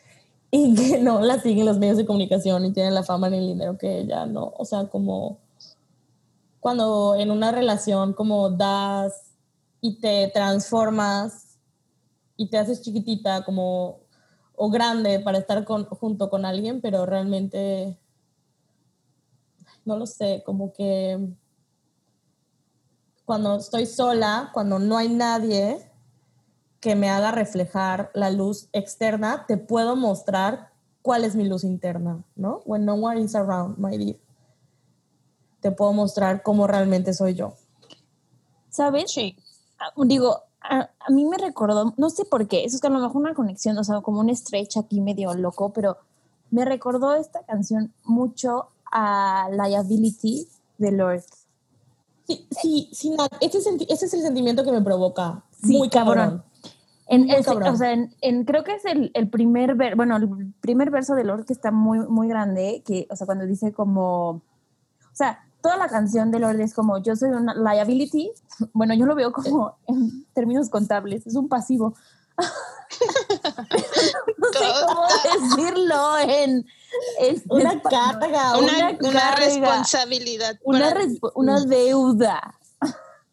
[0.50, 3.46] y que no la siguen los medios de comunicación y tienen la fama ni el
[3.46, 5.38] dinero que ella, no, o sea, como
[6.58, 9.30] cuando en una relación como das
[9.80, 11.56] y te transformas
[12.36, 14.00] y te haces chiquitita como
[14.62, 17.98] o grande para estar con, junto con alguien, pero realmente
[19.86, 21.18] no lo sé, como que
[23.24, 25.90] cuando estoy sola, cuando no hay nadie
[26.78, 32.22] que me haga reflejar la luz externa, te puedo mostrar cuál es mi luz interna,
[32.36, 32.60] ¿no?
[32.66, 34.16] When no one is around, my dear.
[35.60, 37.54] Te puedo mostrar cómo realmente soy yo.
[38.68, 39.10] ¿Sabes?
[39.10, 39.38] Sí.
[39.78, 42.90] Ah, Digo, a, a mí me recordó, no sé por qué, eso es que a
[42.90, 45.96] lo mejor una conexión, o sea, como un stretch aquí medio loco, pero
[46.50, 51.22] me recordó esta canción mucho a Liability de Lord.
[52.26, 53.16] Sí, sí, sí,
[53.60, 55.42] senti- ese es el sentimiento que me provoca.
[55.62, 56.16] Sí, muy cabrón.
[56.16, 56.44] cabrón.
[57.06, 57.74] En, Muy ese- cabrón.
[57.74, 61.14] o sea, en, en- creo que es el, el primer ver, bueno, el primer verso
[61.16, 64.42] de Lord que está muy, muy grande, que, o sea, cuando dice como, o
[65.12, 68.30] sea, toda la canción de Lord es como, yo soy una liability,
[68.72, 71.94] bueno, yo lo veo como en términos contables, es un pasivo.
[74.38, 75.06] no sé cómo
[75.56, 76.66] decirlo en,
[77.18, 80.58] en Una carga, Una, una responsabilidad.
[80.64, 82.54] Una, resp- una deuda.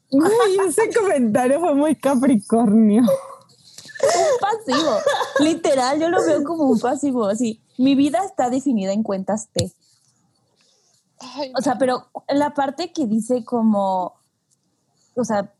[0.09, 3.01] Güey, ese comentario fue muy Capricornio.
[3.03, 4.97] un pasivo.
[5.39, 7.25] Literal, yo lo veo como un pasivo.
[7.25, 9.71] Así, mi vida está definida en cuentas T.
[11.19, 14.16] Ay, O sea, pero la parte que dice como,
[15.17, 15.53] o sea,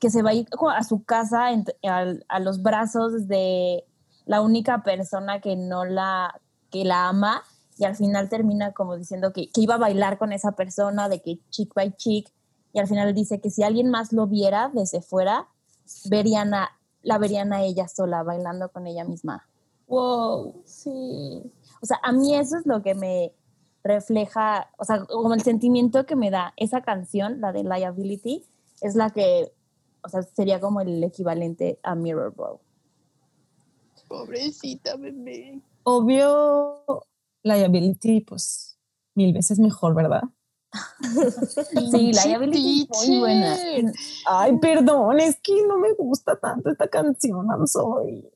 [0.00, 3.84] que se va a ir como a su casa, a, los brazos de
[4.26, 6.40] la única persona que no la,
[6.70, 7.42] que la ama,
[7.76, 11.20] y al final termina como diciendo que, que iba a bailar con esa persona, de
[11.22, 12.32] que chick by chick,
[12.72, 15.48] y al final dice que si alguien más lo viera desde fuera,
[16.06, 16.70] verían a,
[17.02, 19.46] la verían a ella sola, bailando con ella misma.
[19.86, 21.52] Wow, sí.
[21.80, 23.32] O sea, a mí eso es lo que me
[23.82, 28.44] refleja, o sea, como el sentimiento que me da esa canción, la de Liability,
[28.80, 29.52] es la que,
[30.02, 32.58] o sea, sería como el equivalente a Mirror Ball.
[34.08, 35.60] Pobrecita bebé.
[35.84, 37.06] Obvio,
[37.42, 38.78] liability, pues
[39.14, 40.22] mil veces mejor, ¿verdad?
[41.90, 43.56] Sí, Liability es muy buena.
[44.26, 48.28] Ay, perdón, es que no me gusta tanto esta canción, I'm sorry.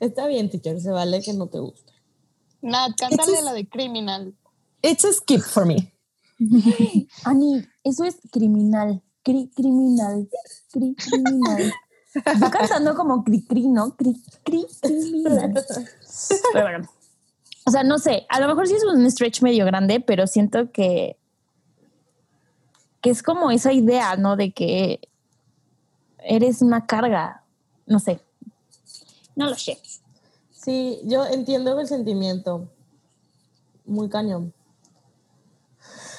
[0.00, 1.92] Está bien, teacher, se vale que no te guste.
[2.60, 4.34] Nat, cántale la de Criminal.
[4.82, 5.93] It's a skip for me.
[7.24, 10.28] Ani, eso es criminal, cri, criminal,
[10.70, 11.72] cri, criminal.
[12.14, 13.96] Yo cantando como cri, cri, ¿no?
[13.96, 15.54] Cri, cri, criminal.
[16.52, 16.88] Pero bueno,
[17.66, 20.70] o sea, no sé, a lo mejor sí es un stretch medio grande, pero siento
[20.70, 21.16] que,
[23.00, 24.36] que es como esa idea, ¿no?
[24.36, 25.00] De que
[26.18, 27.42] eres una carga,
[27.86, 28.20] no sé.
[29.34, 29.78] No lo sé.
[30.52, 32.68] Sí, yo entiendo el sentimiento.
[33.86, 34.52] Muy cañón.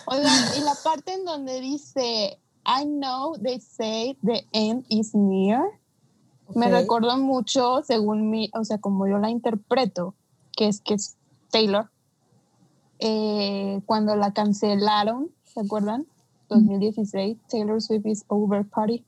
[0.07, 5.63] Oigan, y la parte en donde dice, I know they say the end is near,
[6.53, 6.71] me Ok.
[6.71, 10.13] recordó mucho, según mi, o sea, como yo la interpreto,
[10.55, 11.15] que es que es
[11.51, 11.89] Taylor,
[12.99, 16.05] eh, cuando la cancelaron, ¿se acuerdan?
[16.49, 19.03] 2016, Taylor Swift is over party.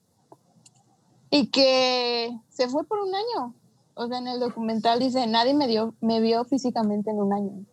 [1.29, 3.53] Y que se fue por un año.
[3.95, 7.51] O sea, en el documental dice, nadie me, dio, me vio físicamente en un año.
[7.51, 7.65] Y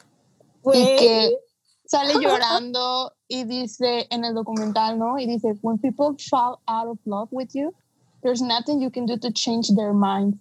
[0.62, 1.38] Güey, que
[1.94, 5.18] sale llorando y dice en el documental, ¿no?
[5.18, 7.72] Y dice, when people fall out of love with you,
[8.22, 10.38] there's nothing you can do to change their mind,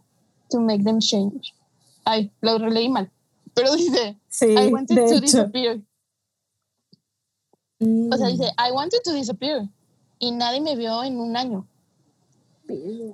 [0.49, 1.53] to make them change.
[2.05, 3.09] Ay, lo releí mal.
[3.53, 5.19] Pero dice, sí, I wanted to hecho.
[5.21, 5.81] disappear.
[7.79, 9.67] O sea, dice, I wanted to disappear.
[10.19, 11.67] Y nadie me vio en un año.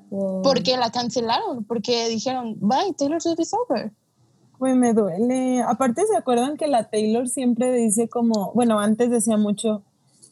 [0.10, 0.42] wow.
[0.44, 3.92] Porque la cancelaron, porque dijeron, bye, Taylor Swift is over.
[4.60, 5.62] Güey, me duele.
[5.62, 9.84] Aparte, ¿se acuerdan que la Taylor siempre dice como, bueno, antes decía mucho,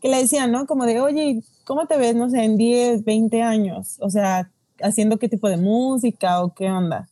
[0.01, 0.67] que le decía, ¿no?
[0.67, 3.97] Como de, oye, ¿cómo te ves, no sé, en 10, 20 años?
[4.01, 7.09] O sea, haciendo qué tipo de música o qué onda.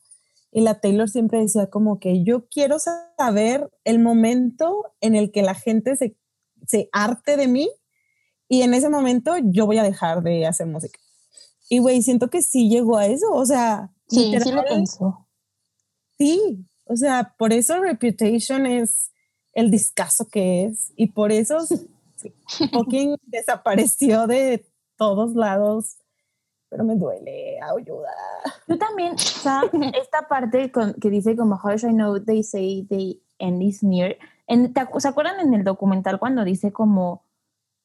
[0.52, 2.78] y la Taylor siempre decía como que yo quiero
[3.18, 6.16] saber el momento en el que la gente se,
[6.66, 7.68] se arte de mí
[8.48, 10.98] y en ese momento yo voy a dejar de hacer música.
[11.68, 15.26] Y güey, siento que sí llegó a eso, o sea, Sí, sí lo literal, pensó.
[16.18, 19.10] Sí, o sea, por eso Reputation es
[19.52, 21.58] el discazo que es y por eso
[22.72, 25.98] fucking desapareció de todos lados,
[26.68, 28.10] pero me duele, ayuda.
[28.66, 29.62] Yo también, o sea,
[30.00, 33.82] esta parte con- que dice como How should I know they say the end is
[33.82, 34.16] near.
[34.46, 37.24] En, ¿te acu- ¿Se acuerdan en el documental cuando dice como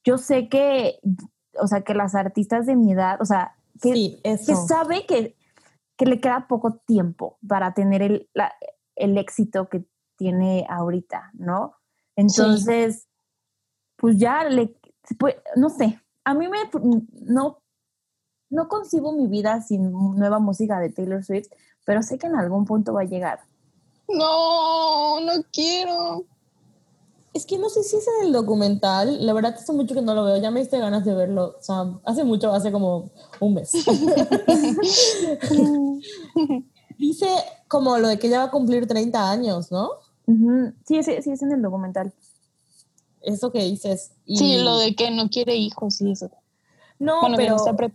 [0.03, 0.99] yo sé que,
[1.59, 4.55] o sea, que las artistas de mi edad, o sea, que, sí, que eso.
[4.67, 5.35] sabe que,
[5.97, 8.53] que le queda poco tiempo para tener el, la-
[8.95, 9.85] el éxito que
[10.17, 11.75] tiene ahorita, ¿no?
[12.15, 13.07] Entonces,
[13.95, 14.75] pues ya le,
[15.17, 16.57] pues, no sé, a mí me,
[17.25, 17.61] no,
[18.49, 21.47] no concibo mi vida sin nueva música de Taylor Swift,
[21.85, 23.39] pero sé que en algún punto va a llegar.
[24.07, 26.25] No, no quiero.
[27.33, 30.13] Es que no sé si es en el documental, la verdad hace mucho que no
[30.13, 31.55] lo veo, ya me diste ganas de verlo,
[32.03, 33.71] hace mucho, hace como un mes.
[37.01, 37.27] Dice
[37.67, 39.89] como lo de que ella va a cumplir 30 años, ¿no?
[40.85, 42.13] Sí, sí, sí, es en el documental.
[43.21, 44.11] Eso que dices.
[44.25, 46.29] y- Sí, lo de que no quiere hijos y eso.
[46.99, 47.37] No, Bueno,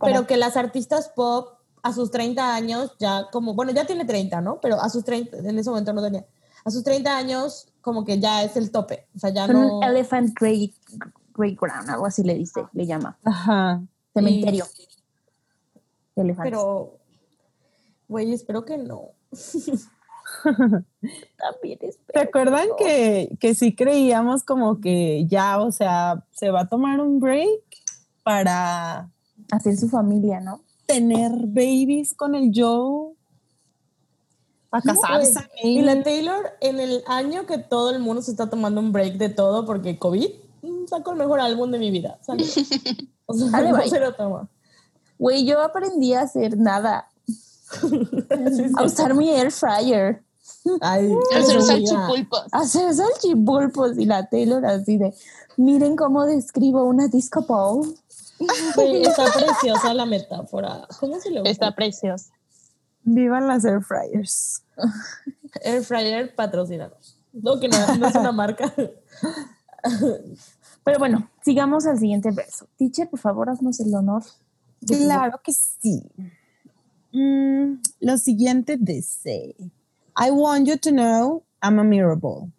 [0.01, 4.41] pero, que las artistas pop a sus 30 años ya como, bueno, ya tiene 30,
[4.41, 4.59] ¿no?
[4.59, 6.25] Pero a sus 30, en ese momento no tenía.
[6.65, 9.07] A sus 30 años como que ya es el tope.
[9.15, 9.77] O sea, ya Son no...
[9.77, 10.73] un elephant great,
[11.33, 13.17] great ground, algo así le dice, le llama.
[13.23, 13.81] Ajá.
[14.13, 14.65] Cementerio.
[16.15, 16.51] de elefantes.
[16.51, 16.96] Pero,
[18.07, 19.11] güey, espero que no.
[21.37, 22.21] también ¿Se espero.
[22.21, 27.19] acuerdan que, que sí creíamos como que ya, o sea, se va a tomar un
[27.19, 27.61] break
[28.23, 29.09] para
[29.51, 30.61] Hacer su familia, ¿no?
[30.87, 33.13] tener babies con el Joe?
[34.69, 35.39] Para No, casarse.
[35.61, 39.15] Y la Taylor, en el año que todo el mundo se está tomando un break
[39.17, 40.29] de todo porque COVID,
[40.63, 42.17] mm, sacó el mejor álbum de mi vida.
[42.21, 42.43] Sale.
[43.29, 44.47] O sea, Dale, no se lo toma.
[45.19, 47.09] Güey, yo aprendí a hacer nada.
[48.75, 50.23] A usar mi air fryer.
[50.81, 52.45] Ay, Hacer salchipulpos.
[52.51, 55.13] A hacer salchipulpos y la Taylor así de,
[55.57, 57.95] miren cómo describo una disco ball.
[58.39, 60.87] Está preciosa la metáfora.
[60.99, 62.27] ¿Cómo se le Está precioso.
[63.03, 64.63] Vivan las air fryers.
[65.61, 67.17] Air Fryer patrocinados.
[67.33, 68.73] No, que no, no es una marca.
[70.83, 72.67] Pero bueno, sigamos al siguiente verso.
[72.77, 74.23] Teacher, por favor, haznos el honor.
[74.85, 76.03] Claro que sí.
[77.13, 79.55] Mm, lo siguiente dice,
[80.15, 82.51] I want you to know I'm a miracle.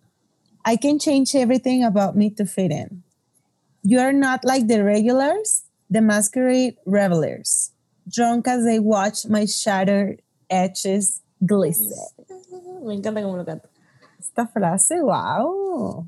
[0.64, 3.02] I can change everything about me to fit in.
[3.82, 7.72] You are not like the regulars, the masquerade revelers,
[8.08, 11.92] drunk as they watch my shattered edges glisten.
[12.82, 13.68] Me encanta cómo lo canta.
[14.18, 16.06] Esta frase, wow.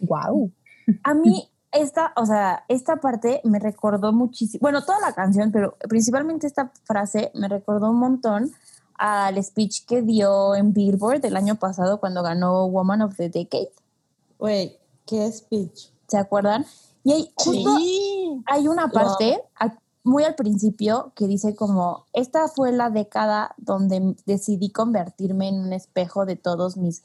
[0.00, 0.50] Wow.
[1.04, 5.76] A mí, esta, o sea, esta parte me recordó muchísimo, bueno, toda la canción, pero
[5.88, 8.50] principalmente esta frase me recordó un montón
[8.94, 13.72] al speech que dio en Billboard el año pasado cuando ganó Woman of the Decade.
[14.38, 15.90] Güey, qué speech.
[16.08, 16.66] ¿Se acuerdan?
[17.04, 18.42] Y hay justo Sí.
[18.46, 24.16] hay una parte a- muy al principio que dice como, esta fue la década donde
[24.26, 27.02] decidí convertirme en un espejo de todos mis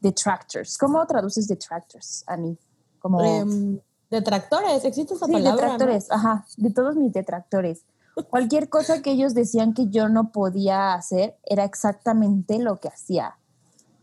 [0.00, 0.78] detractors.
[0.78, 2.56] ¿Cómo traduces detractors, Ani?
[3.00, 3.22] Como...
[3.22, 3.78] Em,
[4.10, 5.50] detractores, existe esa Sí, palabra.
[5.50, 5.72] ¿no?
[5.72, 7.84] detractores, ajá, de todos mis detractores.
[8.30, 13.36] Cualquier cosa que ellos decían que yo no podía hacer era exactamente lo que hacía.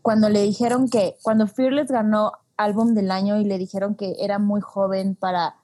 [0.02, 4.38] Cuando le dijeron que, cuando Fearless ganó álbum del año y le dijeron que era
[4.38, 5.56] muy joven para,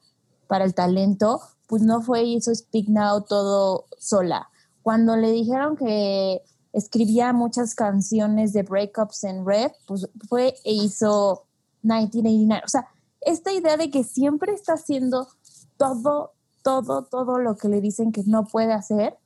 [0.49, 4.51] para el talento, pues no fue y hizo Speak Now todo sola.
[4.83, 11.45] Cuando le dijeron que escribía muchas canciones de breakups en Red, pues fue e hizo
[11.83, 12.63] 1989.
[12.65, 12.89] O sea,
[13.25, 15.29] esta idea de que siempre está haciendo
[15.77, 16.33] todo,
[16.63, 19.17] todo, todo lo que le dicen que no puede hacer.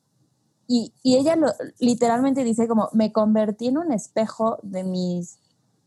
[0.69, 1.37] Y, y ella
[1.79, 5.39] literalmente dice como, me convertí en un espejo de mis,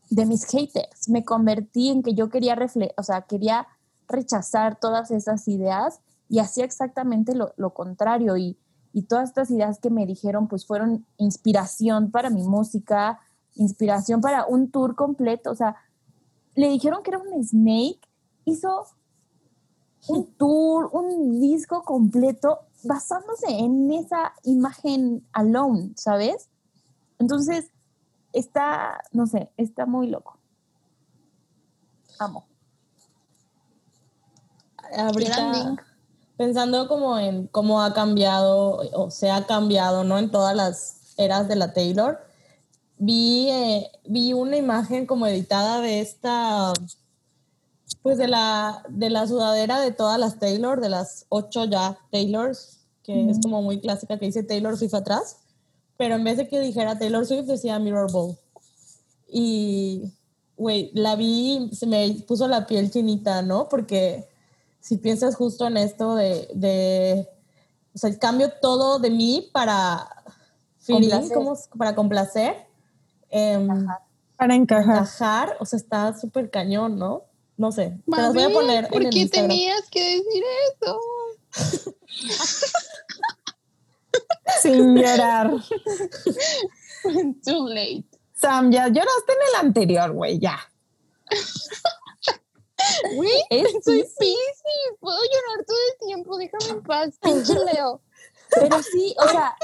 [0.08, 1.08] de mis haters.
[1.08, 3.66] Me convertí en que yo quería refle o sea, quería
[4.08, 8.36] rechazar todas esas ideas y hacía exactamente lo, lo contrario.
[8.36, 8.58] Y,
[8.92, 13.20] y todas estas ideas que me dijeron, pues fueron inspiración para mi música,
[13.54, 15.50] inspiración para un tour completo.
[15.50, 15.76] O sea,
[16.54, 18.00] le dijeron que era un Snake,
[18.50, 18.86] hizo
[20.08, 26.48] un tour, un disco completo basándose en esa imagen alone, ¿sabes?
[27.18, 27.70] Entonces,
[28.32, 30.38] está, no sé, está muy loco.
[32.18, 32.46] Amo.
[34.96, 35.76] Ahorita, Branding.
[36.36, 40.18] pensando como en cómo ha cambiado o se ha cambiado, ¿no?
[40.18, 42.18] En todas las eras de la Taylor,
[42.98, 46.72] vi, eh, vi una imagen como editada de esta,
[48.02, 52.80] pues de la, de la sudadera de todas las Taylor, de las ocho ya Taylors,
[53.02, 55.36] que es como muy clásica, que dice Taylor Swift atrás,
[55.96, 58.38] pero en vez de que dijera Taylor Swift decía Mirror Ball.
[59.28, 60.12] Y,
[60.56, 63.68] güey, la vi, se me puso la piel chinita, ¿no?
[63.68, 64.28] Porque
[64.80, 67.28] si piensas justo en esto de, de
[67.94, 70.08] o sea, cambio todo de mí para
[70.86, 71.34] Complacer.
[71.34, 72.54] como para complacer,
[73.30, 74.00] Ajá.
[74.36, 74.96] Para encajar.
[74.96, 77.24] encajar, o sea, está súper cañón, ¿no?
[77.60, 79.48] No sé, te las voy a Mami, poner ¿Por en el qué Instagram.
[79.50, 80.42] tenías que decir
[80.72, 80.98] eso?
[84.62, 85.50] Sin llorar.
[87.44, 88.06] Too late.
[88.32, 90.58] Sam, ya lloraste en el anterior, güey, ya.
[93.14, 93.42] Güey,
[93.84, 94.96] soy sí, Piscis.
[94.98, 96.38] Puedo llorar todo el tiempo.
[96.38, 98.00] Déjame en paz, pinche Leo.
[98.54, 99.54] Pero sí, o sea,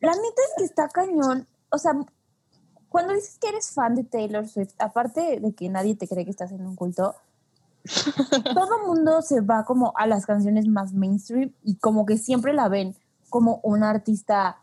[0.00, 1.46] la neta es que está cañón.
[1.70, 1.92] O sea,
[2.88, 6.30] cuando dices que eres fan de Taylor Swift, aparte de que nadie te cree que
[6.30, 7.14] estás en un culto,
[8.54, 12.68] todo mundo se va como a las canciones más mainstream y como que siempre la
[12.68, 12.96] ven
[13.30, 14.62] como una artista.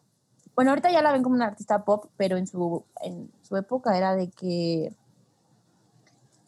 [0.56, 3.98] Bueno, ahorita ya la ven como una artista pop, pero en su, en su época
[3.98, 4.94] era de que.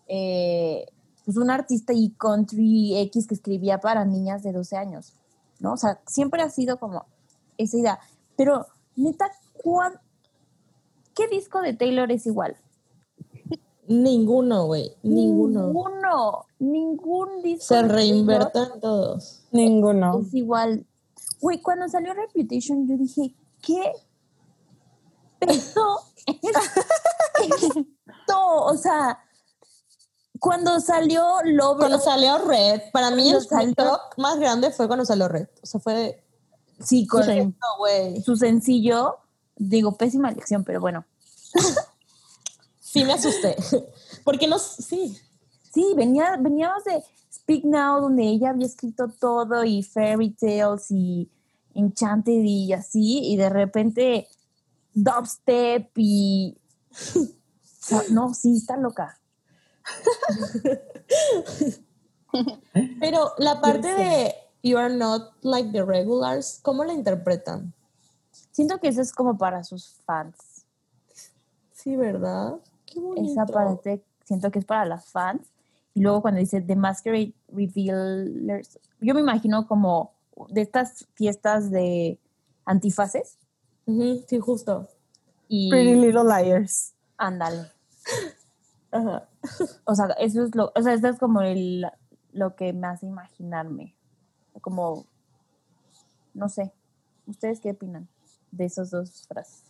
[0.07, 0.85] eh,
[1.25, 5.13] pues un artista y country X que escribía para niñas de 12 años,
[5.59, 5.73] ¿no?
[5.73, 7.05] O sea, siempre ha sido como
[7.57, 7.99] esa idea.
[8.37, 9.31] Pero, neta,
[9.63, 9.99] ¿cuán-
[11.15, 12.55] ¿qué disco de Taylor es igual?
[13.87, 15.67] Ninguno, güey, ninguno.
[15.67, 16.44] Ninguno.
[16.59, 17.65] Ningún disco.
[17.65, 19.43] Se reinvertan todos.
[19.51, 20.21] Ninguno.
[20.21, 20.85] Es igual.
[21.41, 23.91] Güey, cuando salió Reputation, yo dije, ¿qué?
[25.41, 27.83] Esto es esto.
[28.37, 29.19] O sea,
[30.39, 35.27] cuando salió Love, Cuando salió Red, para mí el salió- más grande fue cuando salió
[35.27, 35.47] Red.
[35.61, 36.23] O sea, fue de,
[36.79, 38.21] sí, no, güey.
[38.21, 39.17] su sencillo,
[39.55, 41.05] digo, pésima elección, pero bueno.
[42.79, 43.57] Sí me asusté.
[44.23, 45.19] Porque no, sí.
[45.75, 51.29] Sí, venía, veníamos de Speak Now, donde ella había escrito todo y Fairy Tales y
[51.73, 54.29] Enchanted y así, y de repente
[54.93, 56.57] dubstep y...
[58.11, 59.19] no, sí, está loca.
[63.01, 67.73] Pero la parte de You are not like the regulars, ¿cómo la interpretan?
[68.51, 70.65] Siento que eso es como para sus fans.
[71.73, 72.61] Sí, ¿verdad?
[72.85, 73.33] Qué bonito.
[73.33, 75.51] Esa parte siento que es para las fans.
[75.95, 80.13] Y luego cuando dice The Masquerade Revealers, yo me imagino como
[80.49, 82.19] de estas fiestas de
[82.65, 83.39] antifaces.
[83.87, 84.89] Sí, justo.
[85.47, 86.93] Y Pretty Little Liars.
[87.17, 87.71] ándale.
[88.91, 89.29] Ajá.
[89.85, 91.85] O sea, eso es lo, o sea, eso es como el,
[92.33, 93.95] lo que me hace imaginarme.
[94.59, 95.05] Como,
[96.33, 96.73] no sé,
[97.25, 98.09] ¿ustedes qué opinan
[98.51, 99.63] de esas dos frases?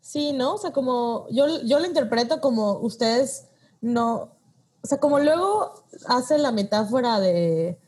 [0.00, 0.54] Sí, ¿no?
[0.54, 3.48] O sea, como yo, yo lo interpreto como ustedes
[3.80, 4.39] no,
[4.82, 7.78] o sea, como luego hace la metáfora de,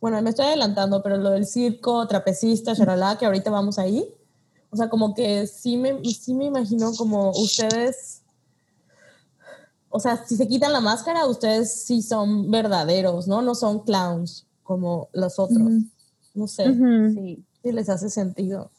[0.00, 4.14] bueno, me estoy adelantando, pero lo del circo, trapecista, charalá, que ahorita vamos ahí.
[4.70, 8.22] O sea, como que sí me, sí me imagino como ustedes,
[9.88, 13.42] o sea, si se quitan la máscara, ustedes sí son verdaderos, ¿no?
[13.42, 15.70] No son clowns como los otros.
[16.34, 16.64] No sé.
[17.14, 18.72] Sí, si les hace sentido.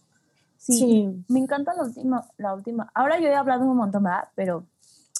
[0.57, 1.23] sí, Sí.
[1.29, 2.91] Me encanta la última, la última.
[2.93, 4.65] Ahora yo he hablado un montón más, pero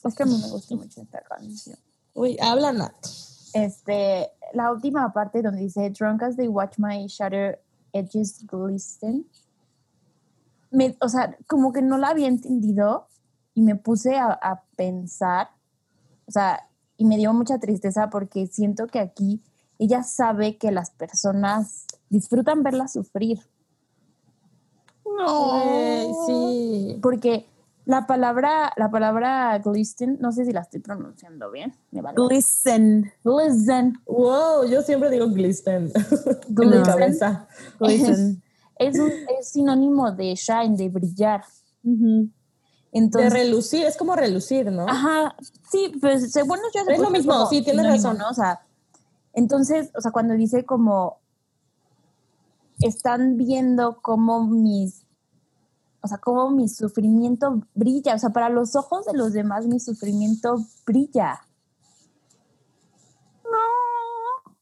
[0.03, 1.78] es que a mí me gusta mucho esta canción.
[2.16, 2.95] Uy, habla Nat.
[3.53, 7.61] Este, la última parte donde dice Drunk as they watch my shutter
[7.93, 9.28] edges glisten.
[10.72, 13.07] Me, o sea, como que no la había entendido
[13.53, 15.49] y me puse a, a pensar,
[16.28, 19.41] o sea, y me dio mucha tristeza porque siento que aquí
[19.78, 23.39] ella sabe que las personas disfrutan verla sufrir,
[25.05, 26.99] Güey, sí.
[27.01, 27.45] porque
[27.86, 32.15] la palabra, la palabra glisten, no sé si la estoy pronunciando bien, me vale.
[32.17, 33.11] Glisten.
[33.23, 33.93] Glisten.
[34.07, 35.91] Wow, yo siempre digo glisten.
[35.95, 36.83] en mi Glisten.
[36.83, 37.47] cabeza.
[37.79, 38.43] Glisten.
[38.77, 41.43] es, un, es sinónimo de shine, de brillar.
[41.83, 42.29] Ujú.
[42.91, 44.88] De Entonces, relucir, es como relucir, ¿no?
[44.88, 45.36] ajá,
[45.69, 48.17] sí, pues según yo Es lo mismo, como sí, tienes sinónimo, razón.
[48.17, 48.29] ¿no?
[48.29, 48.61] O sea,
[49.33, 51.19] entonces, o sea, cuando dice como
[52.79, 55.05] están viendo cómo mis,
[56.06, 59.80] o sea, cómo mi sufrimiento brilla, o sea, para los ojos de los demás mi
[59.80, 61.41] sufrimiento brilla.
[63.43, 64.53] No.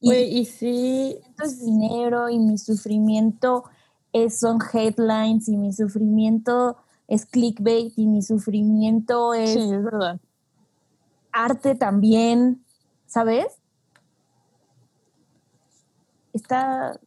[0.00, 3.64] Y Güey, y sí, sufrimiento es dinero y mi sufrimiento
[4.12, 6.76] es, son headlines y mi sufrimiento
[7.06, 10.20] es clickbait y mi sufrimiento es Sí, es verdad.
[11.32, 12.64] arte también,
[13.06, 13.46] ¿sabes?
[16.32, 16.98] Está.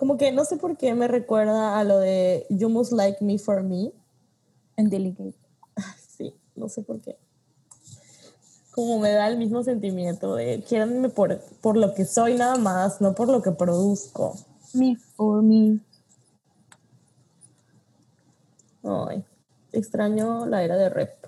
[0.00, 3.36] Como que no sé por qué me recuerda a lo de You Must Like Me
[3.36, 3.92] For Me.
[4.76, 5.34] En Delicate.
[6.16, 7.18] Sí, no sé por qué.
[8.70, 13.02] Como me da el mismo sentimiento de quiéranme por, por lo que soy nada más,
[13.02, 14.36] no por lo que produzco.
[14.72, 15.80] Me for me.
[18.82, 19.22] Ay,
[19.72, 21.26] extraño la era de rep.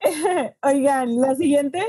[0.62, 1.80] Oigan, la siguiente.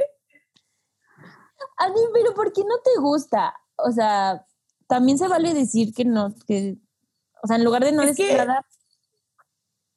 [1.76, 3.54] A mí, pero ¿por qué no te gusta?
[3.76, 4.46] O sea,
[4.94, 6.78] también se vale decir que no, que,
[7.42, 8.64] o sea, en lugar de no Es decir nada,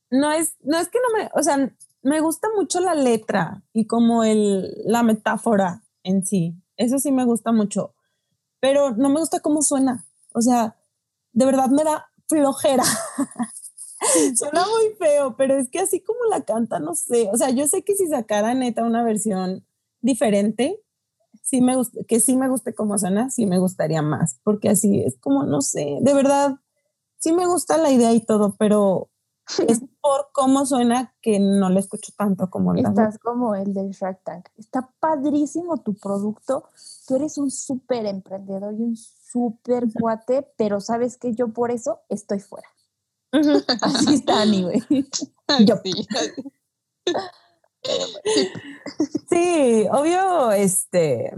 [0.08, 1.70] No es, no es que no me, o sea,
[2.00, 6.54] me gusta mucho la letra y como el, la metáfora en sí.
[6.78, 7.94] Eso sí me gusta mucho.
[8.58, 10.06] Pero no me gusta cómo suena.
[10.32, 10.76] O sea,
[11.34, 12.84] de verdad me da flojera.
[14.34, 17.28] Suena muy feo, pero es que así como la canta, no sé.
[17.30, 19.66] O sea, yo sé que si sacara neta una versión
[20.00, 20.82] diferente,
[21.42, 25.00] sí me gusta, que sí me guste cómo suena, sí me gustaría más, porque así
[25.00, 26.56] es como, no sé, de verdad,
[27.18, 29.10] sí me gusta la idea y todo, pero
[29.66, 33.90] es por cómo suena que no le escucho tanto como la estás como el del
[33.90, 34.48] Shark Tank.
[34.56, 36.64] Está padrísimo tu producto.
[37.06, 42.00] Tú eres un súper emprendedor y un súper cuate, pero sabes que yo por eso
[42.08, 42.68] estoy fuera.
[43.82, 44.82] Así está Ani, güey.
[45.64, 45.76] Yo.
[45.82, 46.06] Sí.
[49.28, 51.32] Sí, obvio, este,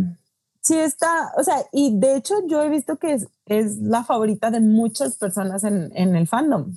[0.61, 4.51] sí está, o sea, y de hecho yo he visto que es, es la favorita
[4.51, 6.77] de muchas personas en, en el fandom.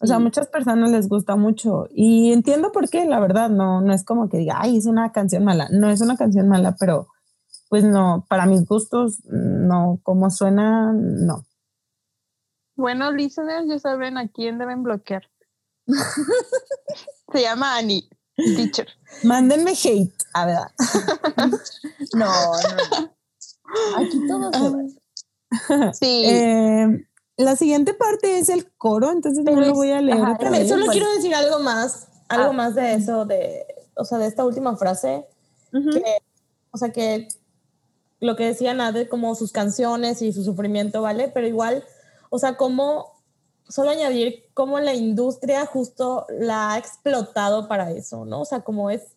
[0.00, 3.80] O sea, a muchas personas les gusta mucho y entiendo por qué, la verdad, no,
[3.80, 6.76] no es como que diga, ay, es una canción mala, no es una canción mala,
[6.78, 7.08] pero
[7.68, 11.44] pues no, para mis gustos, no, como suena, no.
[12.76, 15.28] Bueno, listeners, ya saben a quién deben bloquear.
[17.32, 18.08] Se llama Annie,
[18.56, 18.88] teacher.
[19.22, 20.58] Mándenme hate, a ver.
[22.14, 23.12] No, no.
[23.96, 25.92] Aquí todo se vale.
[25.94, 26.24] Sí.
[26.26, 27.04] Eh,
[27.36, 30.18] la siguiente parte es el coro, entonces Pero no lo es- voy a leer.
[30.22, 30.68] ajá, otra pero vez.
[30.68, 32.52] Solo quiero decir algo más, algo Ah.
[32.52, 33.64] más de eso, de,
[33.96, 35.26] o sea, de esta última frase,
[35.72, 36.02] que,
[36.70, 37.28] o sea, que
[38.20, 41.28] lo que decía Nade, como sus canciones y su sufrimiento, ¿vale?
[41.32, 41.84] Pero igual,
[42.30, 43.17] o sea, como,
[43.68, 48.40] solo añadir cómo la industria justo la ha explotado para eso, ¿no?
[48.40, 49.16] O sea, como es,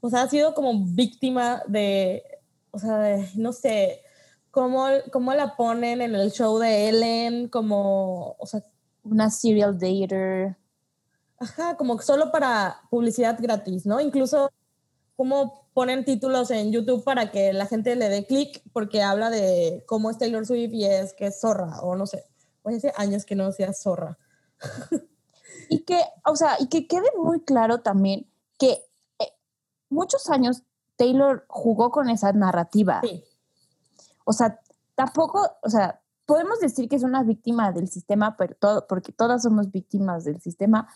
[0.00, 2.22] o sea, ha sido como víctima de,
[2.70, 4.02] o sea, de, no sé,
[4.50, 8.62] cómo, cómo la ponen en el show de Ellen, como, o sea,
[9.04, 10.56] Una serial dater.
[11.38, 14.00] Ajá, como solo para publicidad gratis, ¿no?
[14.00, 14.50] Incluso
[15.16, 19.84] como ponen títulos en YouTube para que la gente le dé clic porque habla de
[19.86, 22.24] cómo es Taylor Swift y es que es zorra, o no sé.
[22.62, 24.18] Oye, hace años que no sea zorra.
[25.68, 28.26] Y que, o sea, y que quede muy claro también
[28.58, 28.84] que
[29.18, 29.32] eh,
[29.90, 30.62] muchos años
[30.96, 33.00] Taylor jugó con esa narrativa.
[33.02, 33.24] Sí,
[34.24, 34.60] O sea,
[34.94, 39.42] tampoco, o sea, podemos decir que es una víctima del sistema, pero todo, porque todas
[39.42, 40.88] somos víctimas del sistema,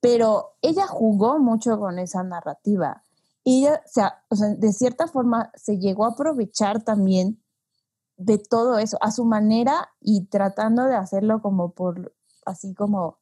[0.00, 3.02] pero ella jugó mucho con esa narrativa.
[3.42, 7.42] Y ella, o sea, de cierta forma, se llegó a aprovechar también
[8.16, 12.14] de todo eso a su manera y tratando de hacerlo como por,
[12.44, 13.18] así como,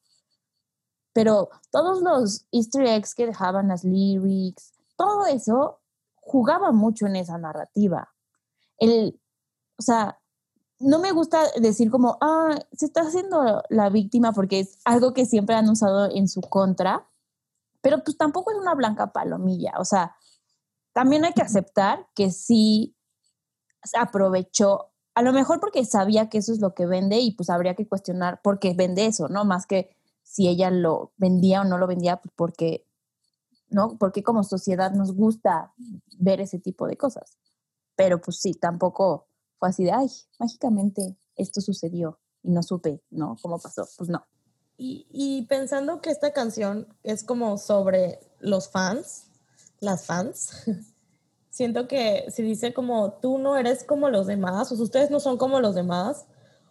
[1.13, 5.81] pero todos los easter eggs que dejaban las lyrics, todo eso
[6.15, 8.15] jugaba mucho en esa narrativa.
[8.79, 9.21] El,
[9.79, 10.21] o sea,
[10.79, 15.27] no me gusta decir como, ah, se está haciendo la víctima porque es algo que
[15.27, 17.09] siempre han usado en su contra,
[17.81, 19.75] pero pues tampoco es una blanca palomilla.
[19.79, 20.17] O sea,
[20.93, 22.94] también hay que aceptar que sí
[23.97, 27.75] aprovechó, a lo mejor porque sabía que eso es lo que vende y pues habría
[27.75, 29.45] que cuestionar por qué vende eso, ¿no?
[29.45, 32.87] Más que si ella lo vendía o no lo vendía, pues porque,
[33.69, 33.97] ¿no?
[33.99, 35.73] Porque como sociedad nos gusta
[36.19, 37.39] ver ese tipo de cosas.
[37.95, 39.29] Pero pues sí, tampoco
[39.59, 43.37] fue así de, ay, mágicamente esto sucedió y no supe, ¿no?
[43.41, 43.87] ¿Cómo pasó?
[43.97, 44.27] Pues no.
[44.77, 49.29] Y, y pensando que esta canción es como sobre los fans,
[49.79, 50.65] las fans,
[51.55, 55.21] siento que si dice como tú no eres como los demás, o sea, ustedes no
[55.21, 56.27] son como los demás,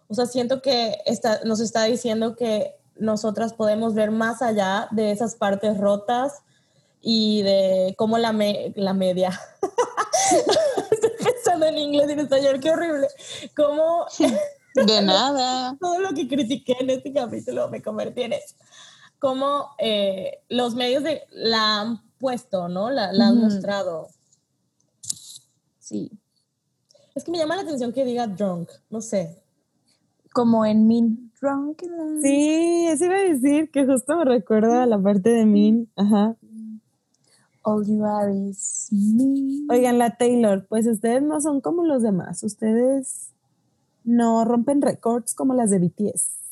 [0.09, 5.11] o sea, siento que está, nos está diciendo que nosotras podemos ver más allá de
[5.11, 6.33] esas partes rotas
[6.99, 9.39] y de cómo la, me- la media.
[10.91, 13.07] Estoy pensando en inglés y en español, qué horrible.
[13.55, 14.05] Cómo
[14.75, 15.77] De nada.
[15.81, 18.55] todo lo que critiqué en este capítulo me convertí en eso.
[19.17, 22.89] Cómo eh, los medios de, la han puesto, ¿no?
[22.89, 23.45] La, la han Ujú.
[23.45, 24.09] mostrado.
[25.93, 26.09] Sí.
[27.13, 29.43] Es que me llama la atención que diga drunk, no sé.
[30.33, 31.83] Como en Mean Drunk.
[32.23, 35.87] Sí, eso iba a decir que justo me recuerda a la parte de Min.
[35.95, 36.35] Ajá.
[37.61, 39.67] All you are is me.
[39.69, 42.41] Oigan, la Taylor, pues ustedes no son como los demás.
[42.43, 43.29] Ustedes
[44.03, 46.42] no rompen récords como las de BTS.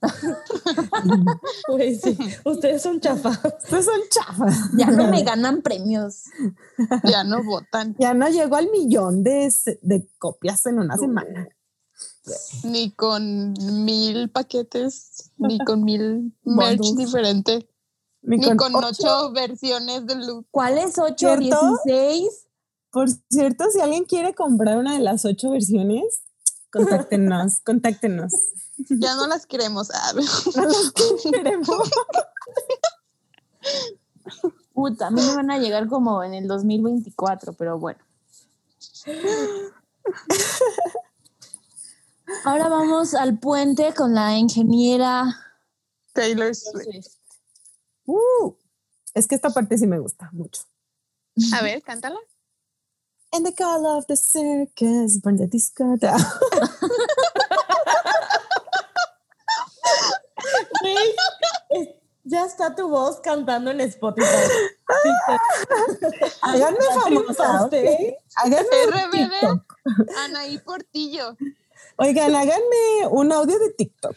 [1.68, 2.16] Güey, sí.
[2.44, 3.38] Ustedes son chafas.
[3.62, 4.56] Ustedes son chafas.
[4.76, 6.24] Ya no me ganan premios.
[7.04, 7.94] Ya no votan.
[7.98, 11.48] Ya no llegó al millón de, de copias en una semana.
[12.64, 13.52] Ni con
[13.84, 16.96] mil paquetes, ni con mil merch Bundles.
[16.96, 17.68] diferente,
[18.22, 18.88] Ni ni con ocho.
[18.88, 20.46] ocho versiones del look.
[20.50, 21.14] ¿Cuál es 8?
[21.16, 21.78] ¿Cierto?
[21.84, 22.46] 16.
[22.92, 26.22] Por cierto, si alguien quiere comprar una de las ocho versiones,
[26.72, 28.32] contáctenos, contáctenos.
[28.88, 29.90] Ya no las queremos.
[29.92, 30.12] Ah,
[30.56, 31.90] No las queremos.
[34.72, 38.00] Puta, a mí me van a llegar como en el 2024, pero bueno.
[42.44, 45.36] Ahora vamos al puente con la ingeniera.
[46.12, 47.08] Taylor Swift.
[48.06, 48.54] Uh,
[49.14, 50.62] es que esta parte sí me gusta mucho.
[51.54, 52.18] A ver, cántala.
[53.32, 56.18] And the call of the circus, burn the disco down.
[60.80, 64.26] Güey, ya está tu voz cantando en Spotify.
[66.42, 67.74] Háganme famosa, ¿ok?
[68.36, 69.62] Háganme RBD.
[70.24, 71.36] Anaí Portillo.
[71.96, 74.16] Oigan, háganme un audio de TikTok.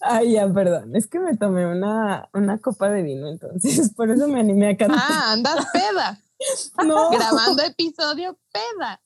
[0.00, 0.94] Ay, ya, perdón.
[0.96, 4.76] Es que me tomé una, una copa de vino, entonces por eso me animé a
[4.76, 5.00] cantar.
[5.00, 6.20] Ah, andas peda.
[6.84, 9.00] no, Grabando episodio peda.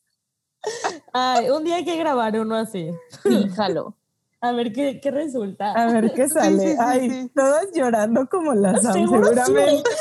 [1.12, 2.90] Ay, un día hay que grabar uno así.
[3.22, 3.94] Fíjalo.
[4.40, 5.72] A ver qué, qué resulta.
[5.72, 6.58] a ver qué sale.
[6.58, 7.30] sí, sí, Ay, sí.
[7.34, 9.00] todas llorando como las Sam, sí.
[9.00, 9.90] seguramente.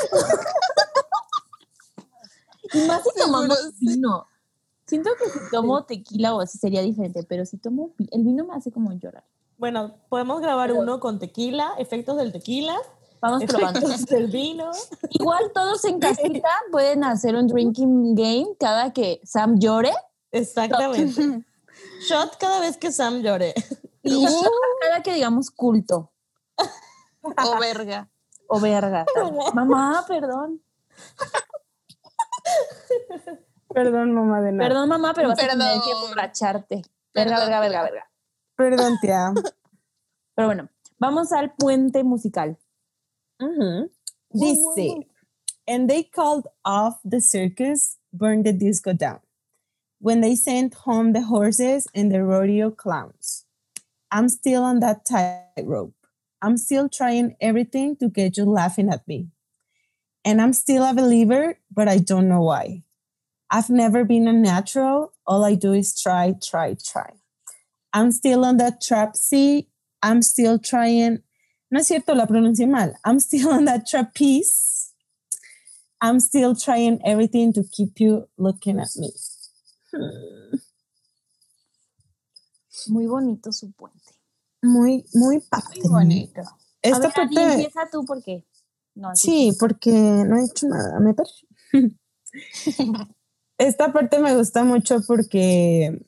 [2.74, 3.86] Y más si Seguro tomamos sí.
[3.86, 4.26] vino.
[4.86, 8.54] Siento que si tomo tequila o así sería diferente, pero si tomo el vino me
[8.54, 9.24] hace como llorar.
[9.58, 12.76] Bueno, podemos grabar uno con tequila, efectos del tequila,
[13.20, 13.80] Vamos probando.
[14.10, 14.70] del vino.
[15.10, 19.92] Igual todos en casita pueden hacer un drinking game cada que Sam llore
[20.32, 21.44] Exactamente.
[22.08, 23.54] Shot cada vez que Sam llore.
[24.02, 26.12] y shot cada que digamos culto
[27.22, 28.10] O verga.
[28.48, 29.06] o verga.
[29.54, 30.60] Mamá, perdón.
[33.72, 34.68] Perdón, mamá de nada.
[34.68, 35.82] Perdón, mamá, pero vas a tener Perdón.
[35.84, 36.82] que emborracharte.
[37.14, 38.10] Verga, Perdón, verga, verga, verga.
[38.56, 39.32] Perdón, tía.
[40.34, 40.68] Pero bueno,
[40.98, 42.58] vamos al puente musical.
[44.30, 45.06] Dice,
[45.66, 49.20] and they called off the circus, burned the disco down.
[50.02, 53.46] When they sent home the horses and the rodeo clowns.
[54.10, 55.94] I'm still on that tightrope.
[56.42, 59.28] I'm still trying everything to get you laughing at me.
[60.24, 62.82] And I'm still a believer, but I don't know why.
[63.48, 65.12] I've never been a natural.
[65.24, 67.12] All I do is try, try, try.
[67.92, 69.68] I'm still on that trap sea.
[70.02, 71.22] I'm still trying
[71.72, 72.92] no es cierto, la pronuncié mal.
[73.02, 74.92] I'm still on that trapeze.
[76.02, 79.08] I'm still trying everything to keep you looking at me.
[82.88, 83.98] Muy bonito su puente.
[84.62, 85.80] Muy, muy padre.
[85.82, 86.40] Muy bonito.
[86.40, 88.46] A Esta ver, Ani, parte, empieza tú porque.
[88.94, 91.14] No, así sí, porque no he hecho nada, me.
[93.58, 96.04] Esta parte me gusta mucho porque,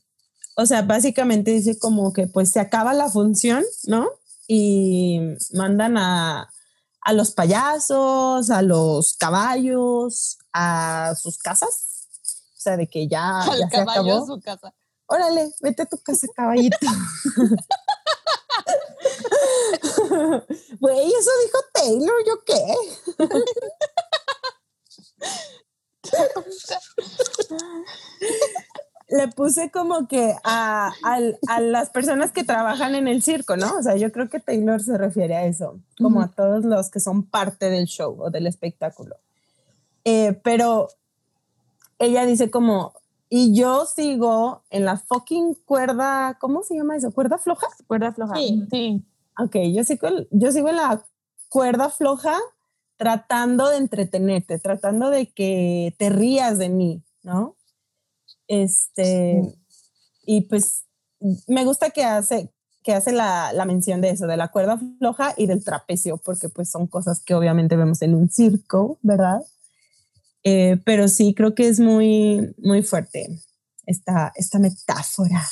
[0.56, 4.08] o sea, básicamente dice como que pues se acaba la función, ¿no?
[4.48, 5.20] Y
[5.52, 6.50] mandan a,
[7.00, 11.93] a los payasos, a los caballos, a sus casas.
[12.64, 14.22] O sea, de que ya, Al ya se acabó.
[14.22, 14.72] a su casa.
[15.04, 16.78] Órale, vete a tu casa, caballito.
[20.80, 22.74] Güey, eso dijo Taylor, ¿yo qué?
[29.08, 33.76] Le puse como que a, al- a las personas que trabajan en el circo, ¿no?
[33.76, 37.00] O sea, yo creo que Taylor se refiere a eso, como a todos los que
[37.00, 39.16] son parte del show o del espectáculo.
[40.04, 40.88] Eh, pero
[41.98, 42.92] ella dice como,
[43.28, 47.12] y yo sigo en la fucking cuerda, ¿cómo se llama eso?
[47.12, 47.66] ¿Cuerda floja?
[47.86, 48.36] Cuerda floja.
[48.36, 48.66] Sí.
[48.70, 49.04] Sí.
[49.38, 51.04] Ok, yo sigo, yo sigo en la
[51.48, 52.36] cuerda floja
[52.96, 57.56] tratando de entretenerte, tratando de que te rías de mí, ¿no?
[58.46, 59.42] Este,
[60.24, 60.84] y pues
[61.48, 65.34] me gusta que hace, que hace la, la mención de eso, de la cuerda floja
[65.36, 69.42] y del trapecio, porque pues son cosas que obviamente vemos en un circo, ¿verdad?
[70.44, 73.40] Eh, pero sí, creo que es muy, muy fuerte
[73.86, 75.42] esta, esta metáfora.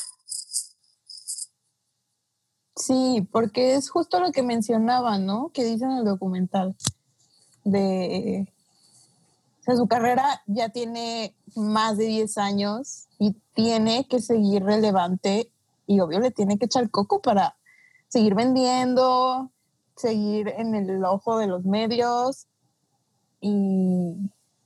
[2.76, 5.50] Sí, porque es justo lo que mencionaba, ¿no?
[5.54, 6.76] Que dice en el documental.
[7.64, 8.52] De.
[9.60, 15.52] O sea, su carrera ya tiene más de 10 años y tiene que seguir relevante
[15.86, 17.56] y obvio le tiene que echar coco para
[18.08, 19.52] seguir vendiendo,
[19.96, 22.48] seguir en el ojo de los medios
[23.40, 24.16] y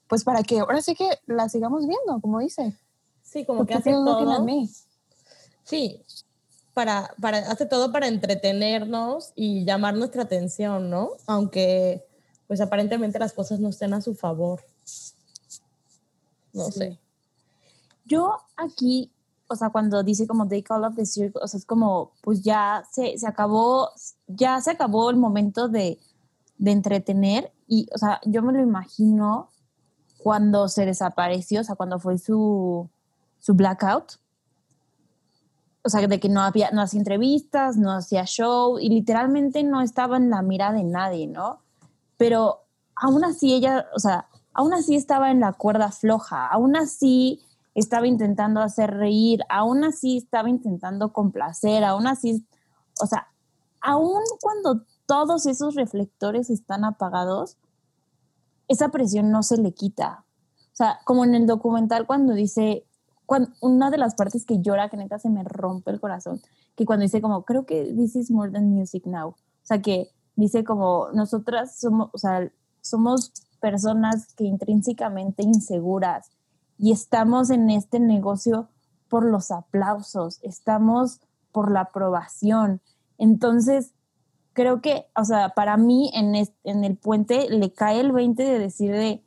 [0.08, 2.76] pues para que ahora sí que la sigamos viendo, como dice.
[3.22, 4.42] Sí, como ¿Por que hace todo.
[4.44, 4.70] mí?
[5.64, 6.00] Sí,
[6.74, 11.10] para, para, hace todo para entretenernos y llamar nuestra atención, ¿no?
[11.26, 12.04] Aunque,
[12.46, 14.62] pues aparentemente las cosas no estén a su favor.
[16.52, 16.72] No Sí.
[16.78, 16.98] sé.
[18.04, 19.10] Yo aquí,
[19.48, 22.42] o sea, cuando dice como They Call of the Circle, o sea, es como, pues
[22.42, 23.90] ya se, se acabó,
[24.28, 25.98] ya se acabó el momento de,
[26.58, 29.48] de entretener y, o sea, yo me lo imagino
[30.26, 32.90] cuando se desapareció, o sea, cuando fue su,
[33.38, 34.14] su blackout.
[35.84, 39.82] O sea, de que no había, no hacía entrevistas, no hacía show y literalmente no
[39.82, 41.60] estaba en la mira de nadie, ¿no?
[42.16, 42.64] Pero
[42.96, 47.40] aún así ella, o sea, aún así estaba en la cuerda floja, aún así
[47.76, 52.44] estaba intentando hacer reír, aún así estaba intentando complacer, aún así,
[53.00, 53.28] o sea,
[53.80, 57.58] aún cuando todos esos reflectores están apagados,
[58.68, 60.24] esa presión no se le quita.
[60.72, 62.84] O sea, como en el documental cuando dice,
[63.60, 66.40] una de las partes que llora, que neta se me rompe el corazón,
[66.76, 69.30] que cuando dice como, creo que this is more than music now.
[69.30, 72.50] O sea, que dice como, nosotras somos, o sea,
[72.80, 76.30] somos personas que intrínsecamente inseguras
[76.78, 78.68] y estamos en este negocio
[79.08, 81.20] por los aplausos, estamos
[81.52, 82.80] por la aprobación.
[83.18, 83.92] Entonces,
[84.56, 88.42] creo que, o sea, para mí en, es- en el puente le cae el 20
[88.42, 89.22] de decir de,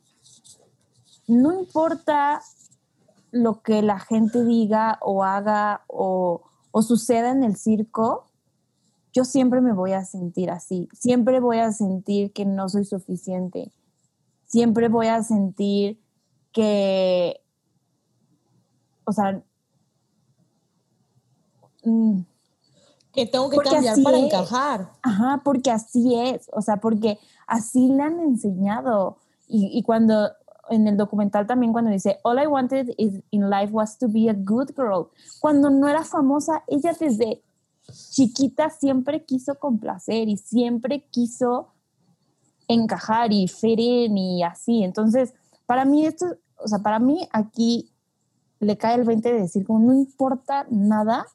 [1.28, 2.42] no importa
[3.30, 8.26] lo que la gente diga o haga o, o suceda en el circo,
[9.12, 13.70] yo siempre me voy a sentir así, siempre voy a sentir que no soy suficiente,
[14.46, 16.00] siempre voy a sentir
[16.52, 17.40] que,
[19.04, 19.40] o sea,
[21.84, 22.20] mm,
[23.12, 24.24] Que tengo que Porque cambiar para es.
[24.24, 24.90] encajar.
[25.02, 29.18] Ajá, porque así es, o sea, porque así le han enseñado.
[29.48, 30.30] Y, y cuando
[30.70, 34.30] en el documental también cuando dice, All I wanted is, in life was to be
[34.30, 35.08] a good girl.
[35.40, 37.42] Cuando no era famosa, ella desde
[38.10, 41.72] chiquita siempre quiso complacer y siempre quiso
[42.68, 44.84] encajar y in y así.
[44.84, 45.34] Entonces,
[45.66, 47.90] para mí esto, o sea, para mí aquí
[48.60, 51.26] le cae el 20 de decir como no importa nada,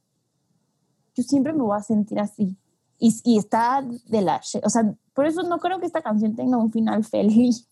[1.16, 2.58] yo siempre me voy a sentir así.
[3.00, 4.42] Y, y está de la...
[4.64, 7.68] O sea, por eso no creo que esta canción tenga un final feliz,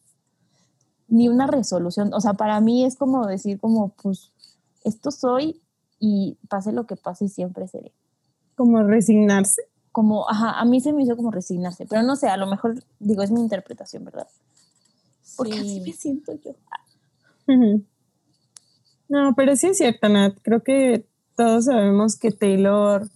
[1.08, 2.14] ni una resolución.
[2.14, 4.32] O sea, para mí es como decir como, pues,
[4.84, 5.62] esto soy
[6.00, 7.94] y pase lo que pase, siempre seré.
[8.56, 9.62] Como resignarse.
[9.92, 12.84] Como, ajá, a mí se me hizo como resignarse, pero no sé, a lo mejor,
[13.00, 14.28] digo, es mi interpretación, ¿verdad?
[15.38, 15.82] Porque así Sí.
[15.82, 16.52] me siento yo.
[19.08, 20.36] No, pero sí es cierto, Nat.
[20.42, 23.08] Creo que todos sabemos que Taylor,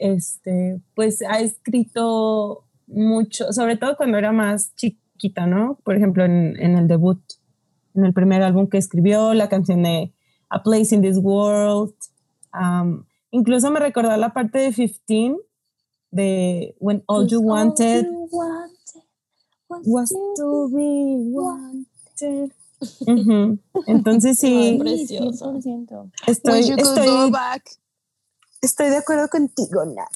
[0.00, 5.78] este, pues ha escrito mucho, sobre todo cuando era más chiquita, ¿no?
[5.84, 7.20] Por ejemplo, en, en el debut,
[7.94, 10.12] en el primer álbum que escribió, la canción de
[10.48, 11.94] A Place in This World.
[12.52, 15.36] um, incluso me recordó la parte de 15
[16.10, 18.06] de When All You Wanted
[19.84, 22.52] was to be wanted.
[23.86, 25.18] Entonces Ay, sí.
[25.18, 26.10] 100%.
[26.26, 27.62] estoy, Wish you could go estoy, back.
[28.60, 30.08] Estoy de acuerdo contigo, Nat.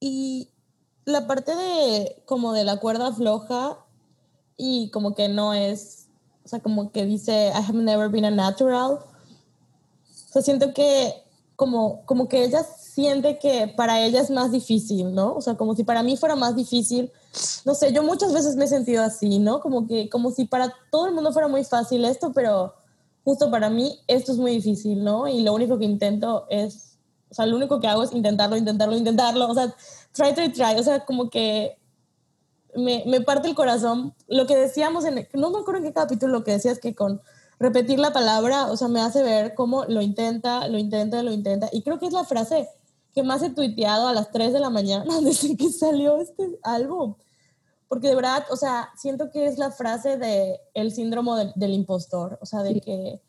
[0.00, 0.50] Y
[1.04, 3.78] la parte de como de la cuerda floja
[4.56, 6.08] y como que no es,
[6.44, 8.92] o sea, como que dice, I have never been a natural.
[8.94, 11.22] O sea, siento que
[11.56, 15.34] como, como que ella siente que para ella es más difícil, ¿no?
[15.34, 17.12] O sea, como si para mí fuera más difícil.
[17.64, 19.60] No sé, yo muchas veces me he sentido así, ¿no?
[19.60, 22.74] Como que como si para todo el mundo fuera muy fácil esto, pero
[23.24, 25.28] justo para mí esto es muy difícil, ¿no?
[25.28, 26.98] Y lo único que intento es,
[27.30, 29.74] o sea, lo único que hago es intentarlo, intentarlo, intentarlo, o sea,
[30.12, 31.78] try, try, try, o sea, como que
[32.74, 34.14] me, me parte el corazón.
[34.28, 37.20] Lo que decíamos en, no me acuerdo en qué capítulo, lo que decías que con
[37.58, 41.68] repetir la palabra, o sea, me hace ver cómo lo intenta, lo intenta, lo intenta,
[41.72, 42.68] y creo que es la frase
[43.14, 47.14] que más he tuiteado a las 3 de la mañana desde que salió este álbum.
[47.92, 51.74] Porque de verdad, o sea, siento que es la frase de el síndrome del, del
[51.74, 52.80] impostor, o sea, de Sí.
[52.80, 53.20] que,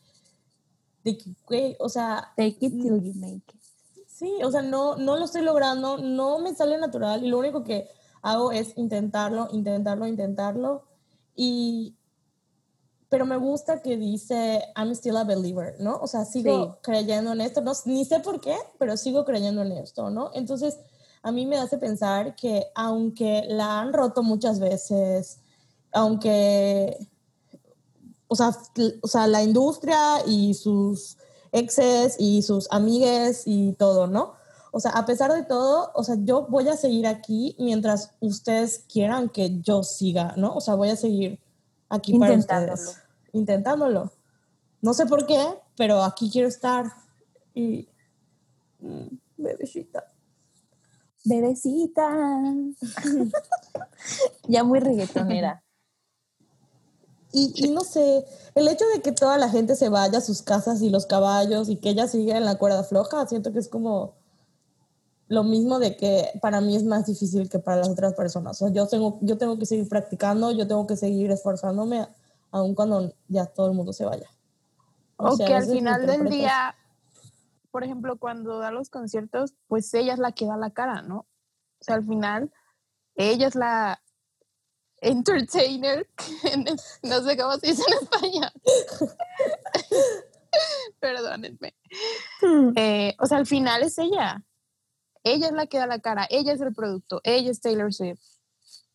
[1.04, 3.62] de que, güey, o sea, Take it till you make it.
[4.08, 7.66] sí, o sea, no, no lo estoy logrando, no me sale natural y lo único
[7.66, 7.90] que
[8.22, 10.84] hago es intentarlo, intentarlo, intentarlo.
[11.36, 11.98] Y,
[13.10, 15.98] pero me gusta que dice, I'm still a believer, ¿no?
[15.98, 16.80] O sea, sigo Sí.
[16.84, 20.32] creyendo en esto, no, ni sé por qué, pero sigo creyendo en esto, ¿no?
[20.34, 20.80] Entonces,
[21.24, 25.40] a mí me hace pensar que aunque la han roto muchas veces,
[25.94, 26.98] aunque,
[28.28, 28.52] o sea,
[29.02, 31.18] o sea, la industria y sus
[31.54, 34.34] exes y sus amigues y todo, ¿no?
[34.74, 38.84] O sea, a pesar de todo, o sea, yo voy a seguir aquí mientras ustedes
[38.92, 40.54] quieran que yo siga, ¿no?
[40.54, 41.40] O sea, voy a seguir
[41.90, 42.98] aquí para ustedes.
[43.32, 44.12] Intentándolo.
[44.82, 45.42] No sé por qué,
[45.78, 46.92] pero aquí quiero estar.
[47.54, 47.88] Y.
[48.80, 49.08] mm,
[49.38, 50.13] Bebecita.
[51.24, 52.10] Bebecita.
[54.48, 55.64] ya muy reggaetonera.
[57.32, 60.44] Y, y no sé, el hecho de que toda la gente se vaya a sus
[60.44, 63.68] casas y los caballos y que ella siga en la cuerda floja, siento que es
[63.68, 64.14] como
[65.28, 68.62] lo mismo de que para mí es más difícil que para las otras personas.
[68.62, 72.08] O sea, yo tengo, yo tengo que seguir practicando, yo tengo que seguir esforzándome,
[72.52, 74.28] aun cuando ya todo el mundo se vaya.
[75.18, 76.76] O sea, que al final del día,
[77.74, 81.22] por ejemplo, cuando da los conciertos, pues ella es la que da la cara, ¿no?
[81.22, 82.54] O sea, al final,
[83.16, 84.00] ella es la
[84.98, 86.08] entertainer,
[87.02, 88.52] no sé cómo se dice en español.
[91.00, 91.76] Perdónenme.
[92.76, 94.46] Eh, o sea, al final es ella.
[95.24, 98.22] Ella es la que da la cara, ella es el producto, ella es Taylor Swift.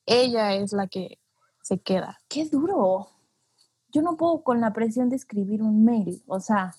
[0.07, 1.19] Ella es la que
[1.65, 2.21] se queda.
[2.29, 3.09] Qué duro.
[3.89, 6.23] Yo no puedo con la presión de escribir un mail.
[6.29, 6.77] O sea,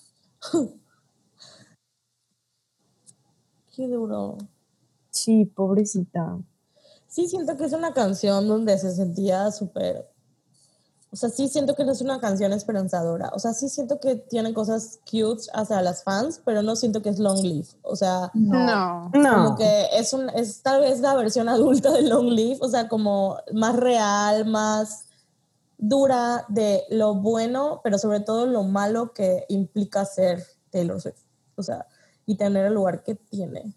[3.74, 4.36] Qué duro.
[5.10, 6.38] Sí, pobrecita.
[7.08, 10.08] Sí, siento que es una canción donde se sentía súper...
[11.12, 13.32] O sea, sí siento que no es una canción esperanzadora.
[13.34, 17.08] O sea, sí siento que tiene cosas cute hacia las fans, pero no siento que
[17.08, 17.66] es long live.
[17.82, 19.10] O sea, No.
[19.12, 19.56] como No.
[19.56, 22.58] que es, un, es tal vez la versión adulta de long live.
[22.60, 25.06] O sea, como más real, más
[25.78, 31.22] dura de lo bueno, pero sobre todo lo malo que implica ser Taylor Swift.
[31.56, 31.86] O sea,
[32.30, 33.74] y tener el lugar que tiene.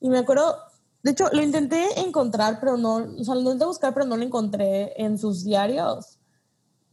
[0.00, 0.56] Y me acuerdo,
[1.02, 4.22] de hecho, lo intenté encontrar, pero no, o sea, lo intenté buscar, pero no lo
[4.22, 6.20] encontré en sus diarios.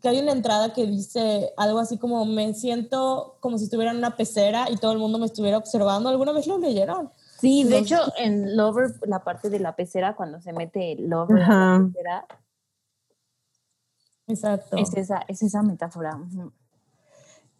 [0.01, 3.97] Que hay una entrada que dice algo así como, me siento como si estuviera en
[3.97, 6.09] una pecera y todo el mundo me estuviera observando.
[6.09, 7.11] ¿Alguna vez lo leyeron?
[7.39, 11.45] sí, de hecho, en Lover, la parte de la pecera, cuando se mete Lover a
[11.45, 11.79] Ajá.
[11.79, 12.25] la pecera,
[14.27, 14.77] Exacto.
[14.77, 16.15] es esa, es esa metáfora.
[16.15, 16.51] Ujú.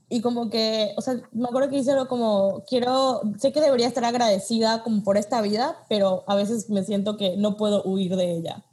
[0.08, 3.88] Y como que, o sea, me acuerdo que dice algo como, quiero, sé que debería
[3.88, 8.16] estar agradecida como por esta vida, pero a veces me siento que no puedo huir
[8.16, 8.64] de ella.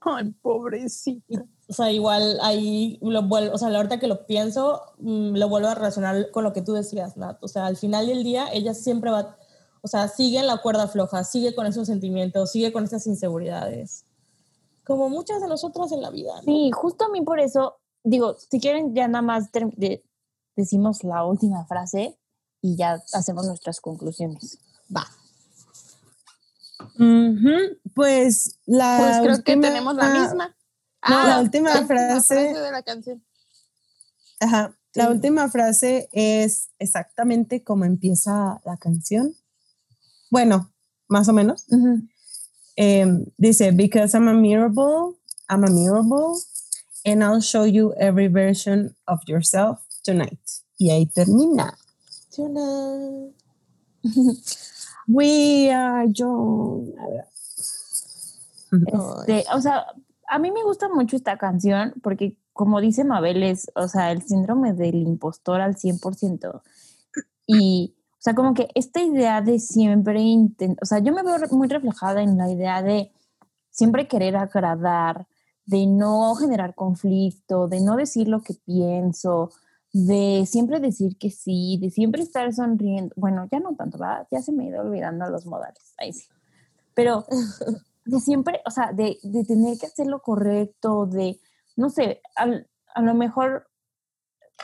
[0.00, 1.44] Ay, pobrecita.
[1.68, 5.68] O sea, igual ahí lo vuelvo, o sea, ahorita que lo pienso, mm, lo vuelvo
[5.68, 7.42] a relacionar con lo que tú decías, Nat.
[7.42, 9.36] O sea, al final del día, ella siempre va,
[9.82, 14.04] o sea, sigue en la cuerda floja, sigue con esos sentimientos, sigue con esas inseguridades.
[14.84, 16.42] Como muchas de nosotras en la vida, ¿no?
[16.42, 20.02] Sí, justo a mí por eso, digo, si quieren ya nada más de-
[20.56, 22.18] decimos la última frase
[22.60, 24.58] y ya hacemos nuestras conclusiones.
[24.94, 25.06] Va.
[26.98, 30.56] Ujú, Pues la Pues creo que última- tenemos la misma.
[31.08, 33.22] No, la última frase- de la canción.
[34.40, 34.76] Ajá.
[34.94, 35.10] La Sí.
[35.12, 39.34] última frase es exactamente como empieza la canción.
[40.30, 40.70] Bueno,
[41.08, 41.66] más o menos.
[42.76, 45.16] Em, dice, because I'm admirable,
[45.50, 46.34] I'm admirable,
[47.04, 50.40] and I'll show you every version of yourself tonight.
[50.78, 51.76] Y ahí termina.
[52.34, 53.34] Tonight.
[55.08, 56.92] We are young.
[56.98, 57.24] A ver.
[58.72, 59.86] Este, o sea,
[60.28, 64.22] a mí me gusta mucho esta canción porque, como dice Mabel, es, o sea, el
[64.22, 66.62] síndrome del impostor al 100%.
[67.46, 71.36] Y, o sea, como que esta idea de siempre, inten- o sea, yo me veo
[71.50, 73.12] muy reflejada en la idea de
[73.70, 75.26] siempre querer agradar,
[75.66, 79.50] de no generar conflicto, de no decir lo que pienso,
[79.92, 83.14] de siempre decir que sí, de siempre estar sonriendo.
[83.16, 84.26] Bueno, ya no tanto, ¿verdad?
[84.30, 85.94] Ya se me ha ido olvidando los modales.
[85.98, 86.26] Ahí sí.
[86.94, 87.26] Pero
[88.04, 91.40] de siempre, o sea, de, de tener que hacer lo correcto, de,
[91.76, 93.68] no sé, al- a lo mejor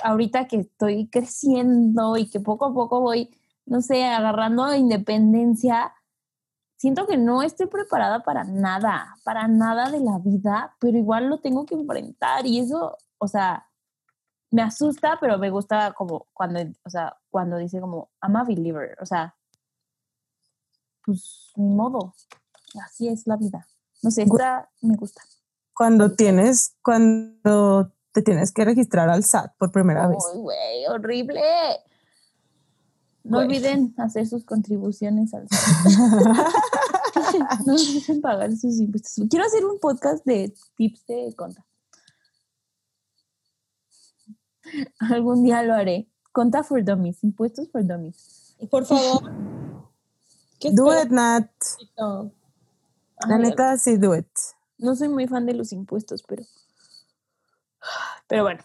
[0.03, 3.31] ahorita que estoy creciendo y que poco a poco voy,
[3.67, 5.93] no sé, agarrando independencia,
[6.79, 11.41] siento que no estoy preparada para nada, para nada de la vida, pero igual lo
[11.41, 13.68] tengo que enfrentar y eso, o sea,
[14.51, 18.97] me asusta, pero me gusta como cuando, o sea, cuando dice como, I'm a believer,
[19.01, 19.35] o sea,
[21.05, 22.15] pues ni modo,
[22.85, 23.67] así es la vida.
[24.03, 25.23] No sé, esta me gusta.
[25.75, 30.19] Cuando tienes, cuando te tienes que registrar al SAT por primera vez.
[30.35, 31.43] Uy, güey, horrible.
[33.25, 35.47] No olviden hacer sus contribuciones al
[37.67, 39.27] No olviden pagar sus impuestos.
[39.29, 41.68] Quiero hacer un podcast de tips de conta.
[45.01, 46.09] Algún día lo haré.
[46.33, 48.57] Conta for dummies, impuestos for dummies.
[48.71, 49.23] Por favor.
[50.61, 51.51] ¿Qué Do it, Nat.
[51.97, 54.29] La Ay, neta, sí, do it.
[54.79, 56.45] No soy muy fan de los impuestos, pero.
[58.27, 58.63] Pero bueno.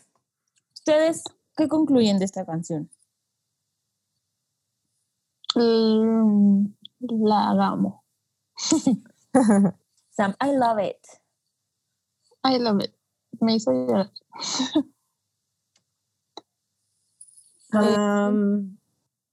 [0.73, 1.23] ¿Ustedes
[1.55, 2.89] qué concluyen de esta canción?
[5.55, 6.65] Mm,
[6.99, 8.03] La amo.
[10.11, 10.99] Sam, I love it.
[12.43, 12.93] I love it.
[13.39, 14.11] Me hizo llorar.
[17.73, 18.77] Am,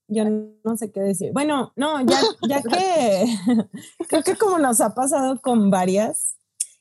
[0.07, 1.31] yo no sé qué decir.
[1.33, 3.25] Bueno, no, ya, ya que
[4.09, 6.35] creo que como nos ha pasado con varias,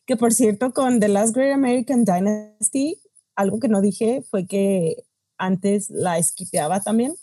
[0.06, 3.00] que por cierto con The Last Great American Dynasty,
[3.36, 5.04] algo que no dije fue que
[5.38, 7.14] antes la esquipeaba también.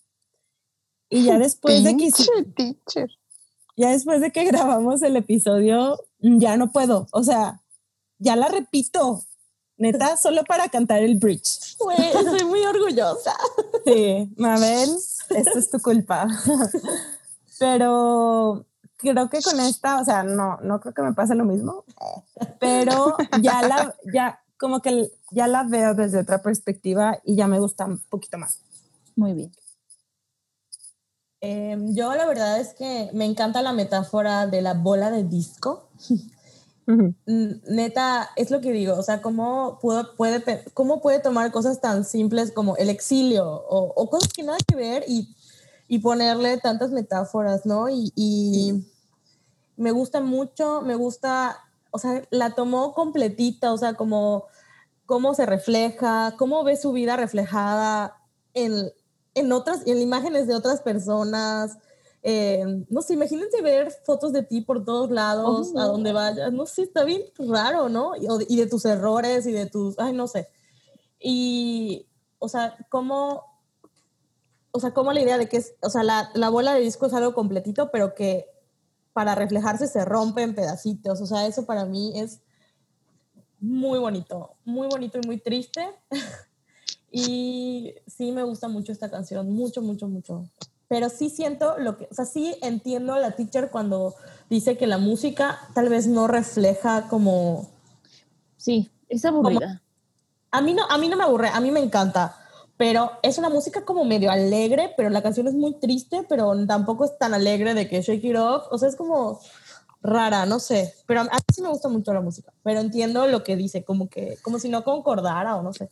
[1.10, 2.12] Y ya después de que
[2.56, 3.10] teacher.
[3.78, 7.08] ya después de que grabamos el episodio, ya no puedo.
[7.12, 7.62] O sea,
[8.20, 9.24] ya la repito.
[9.78, 11.78] Neta, solo para cantar el bridge.
[11.78, 13.36] Güey, estoy muy orgullosa.
[13.86, 14.90] Sí, Mabel,
[15.30, 16.28] esto es tu culpa.
[17.60, 18.66] Pero
[18.98, 21.86] creo que con esta, o sea, no, no creo que me pase lo mismo.
[22.60, 27.60] Pero ya la, ya como que ya la veo desde otra perspectiva y ya me
[27.60, 28.60] gusta un poquito más.
[29.16, 29.52] Muy bien.
[31.40, 35.90] Em, yo la verdad es que me encanta la metáfora de la bola de disco.
[37.26, 42.06] Neta, es lo que digo, o sea, ¿cómo, puedo, puede, cómo puede tomar cosas tan
[42.06, 45.36] simples como el exilio o, o cosas que nada que ver y,
[45.90, 47.90] y ponerle tantas metáforas, ¿no?
[47.90, 48.86] Y, y
[49.76, 51.58] me gusta mucho, me gusta,
[51.92, 54.46] o sea, la tomó completita, o sea, como
[55.06, 58.18] cómo se refleja, cómo ve su vida reflejada
[58.54, 58.92] en,
[59.34, 61.78] en otras, en imágenes de otras personas.
[62.30, 66.52] Eh, no sé, imagínense ver fotos de ti por todos lados, Oh, a donde vayas.
[66.52, 68.18] No sé, está bien raro, ¿no?
[68.18, 70.50] Y, y de tus errores y de tus, ay, no sé.
[71.22, 72.06] Y,
[72.38, 73.46] o sea, cómo,
[74.72, 77.06] o sea, cómo la idea de que es, o sea, la, la bola de disco
[77.06, 78.46] es algo completito, pero que
[79.14, 81.22] para reflejarse se rompe en pedacitos.
[81.22, 82.42] O sea, eso para mí es
[83.62, 85.88] muy bonito, muy bonito y muy triste.
[87.10, 90.44] y sí me gusta mucho esta canción, mucho, mucho, mucho.
[90.88, 94.16] Pero sí siento lo que, o sea, sí entiendo a la teacher cuando
[94.50, 97.70] dice que la música tal vez no refleja como
[98.58, 99.82] Sí, es aburrida.
[100.52, 102.36] a mí no, a mí no me aburre, a mí me encanta,
[102.76, 107.06] pero es una música como medio alegre, pero la canción es muy triste, pero tampoco
[107.06, 109.40] es tan alegre de que Shake It Off, o sea, es como
[110.02, 113.44] rara, no sé, pero a mí sí me gusta mucho la música, pero entiendo lo
[113.44, 115.90] que dice, como que, como si no concordara o no sé,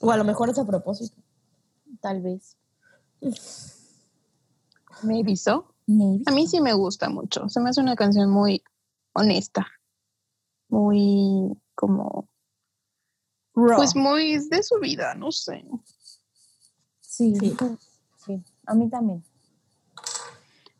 [0.00, 1.20] o a lo mejor es a propósito.
[2.00, 2.56] Tal vez.
[5.02, 5.74] Maybe so.
[5.86, 6.22] Maybe.
[6.26, 7.48] A mí sí me gusta mucho.
[7.48, 8.62] Se me hace una canción muy
[9.14, 9.66] honesta.
[10.68, 12.28] Muy como.
[13.54, 15.64] Pues muy de su vida, no sé.
[17.00, 17.56] Sí, Sí.
[18.24, 19.24] sí, a mí también.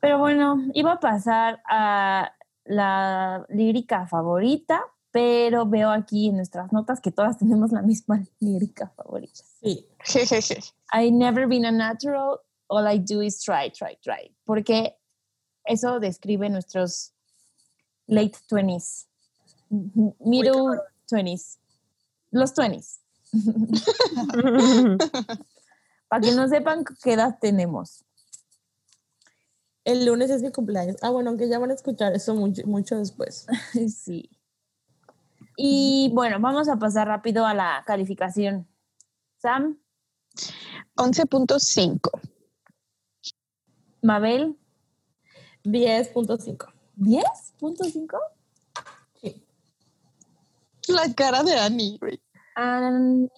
[0.01, 2.33] Pero bueno, iba a pasar a
[2.65, 8.93] la lírica favorita, pero veo aquí en nuestras notas que todas tenemos la misma lírica
[8.95, 9.43] favorita.
[9.61, 10.61] Sí, Jejeje.
[10.93, 12.39] I never been a natural,
[12.69, 14.31] all I do is try, try, try.
[14.45, 14.97] Porque
[15.65, 17.13] eso describe nuestros
[18.07, 19.07] late 20s,
[20.21, 20.79] middle
[21.11, 21.59] 20s,
[22.31, 23.01] los 20s.
[26.09, 28.05] Para que no sepan qué edad tenemos.
[29.89, 30.97] el lunes es mi cumpleaños.
[31.01, 33.47] Ah, bueno, aunque ya van a escuchar eso mucho, mucho después.
[33.89, 34.31] Sí.
[35.57, 38.69] Y bueno, vamos a pasar rápido a la calificación.
[39.39, 39.79] Sam,
[40.97, 42.11] 11.5.
[44.03, 44.57] Mabel,
[45.65, 46.73] 10.5.
[46.97, 48.19] 10.5.
[49.21, 49.45] Sí.
[50.89, 52.21] La cara de Annie, güey.
[52.55, 53.29] Ani.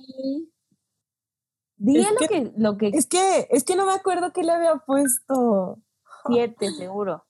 [1.76, 4.52] Dile lo que- que, lo que Es que, es que no me acuerdo qué le
[4.52, 5.78] había puesto.
[6.26, 7.24] siete, seguro.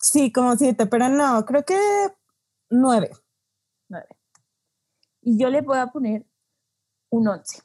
[0.00, 1.76] Sí, como siete, pero no, creo que
[2.70, 3.10] nueve.
[3.88, 4.06] Nueve.
[5.22, 6.24] Y yo le voy a poner
[7.10, 7.62] un 11.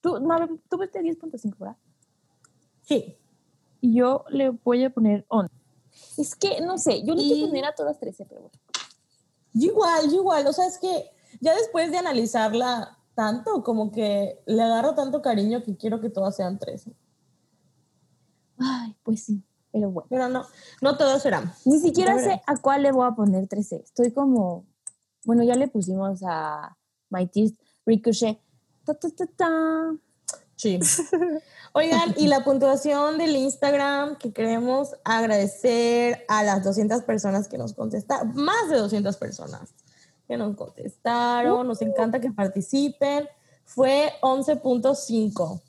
[0.00, 1.76] Tú, Mabel, tú viste 10.5, ¿verdad?
[2.82, 3.16] Sí.
[3.82, 5.52] Y yo le voy a poner 11.
[6.16, 8.58] Es que, no sé, yo le quiero poner a todas 13, pero bueno.
[9.54, 10.46] Igual, igual.
[10.46, 11.10] O sea, es que
[11.40, 16.36] ya después de analizarla tanto, como que le agarro tanto cariño que quiero que todas
[16.36, 16.88] sean tres.
[18.56, 20.06] Ay, pues sí, pero bueno.
[20.08, 20.46] Pero no,
[20.80, 21.52] no todas serán.
[21.64, 23.82] Ni siquiera sé a cuál le voy a poner 13.
[23.84, 24.64] Estoy como,
[25.24, 26.76] bueno, ya le pusimos a
[27.10, 27.54] My Tears
[27.84, 28.40] Ricochet.
[28.84, 29.96] Ta, ta, ta, ta.
[30.62, 30.78] Sí.
[31.72, 37.72] Oigan, y la puntuación del Instagram que queremos agradecer a las 200 personas que nos
[37.72, 39.74] contestaron, más de 200 personas
[40.28, 43.28] que nos contestaron, nos encanta que participen,
[43.64, 45.60] fue 11.5.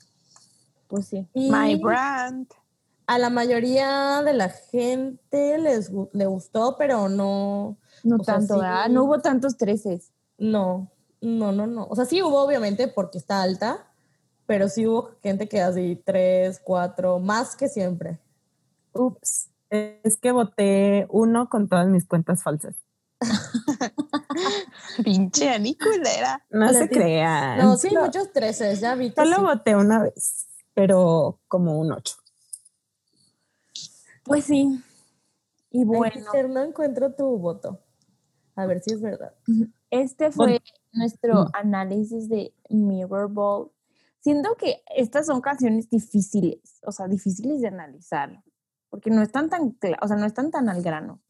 [0.86, 1.26] Pues sí.
[1.34, 2.46] Y My brand.
[3.08, 8.62] a la mayoría de la gente les le gustó, pero no, No sea, tanto.
[8.90, 10.02] No hubo tantos 13.
[10.38, 11.86] no, no, no, no.
[11.90, 13.90] O sea, sí hubo obviamente porque está alta,
[14.46, 18.18] pero sí hubo gente que así tres, cuatro, más que siempre.
[18.92, 22.76] Ups, es que voté uno con todas mis cuentas falsas.
[25.04, 26.44] Pinche Ani culera.
[26.50, 27.58] No Le se crean.
[27.58, 29.42] No, sí, muchos treces, ya vi Solo sí.
[29.42, 32.16] voté una vez, pero como un ocho.
[34.24, 34.80] Pues sí.
[35.70, 36.14] Y bueno,
[36.48, 37.80] no encuentro tu voto.
[38.56, 39.34] A ver si es verdad.
[39.90, 40.64] este fue Bueno.
[40.92, 41.50] nuestro Mm.
[41.54, 43.70] análisis de Mirror Ball.
[44.24, 48.42] Siento que estas son canciones difíciles, o sea, difíciles de analizar,
[48.88, 51.20] porque no están tan, o sea, no están tan al grano.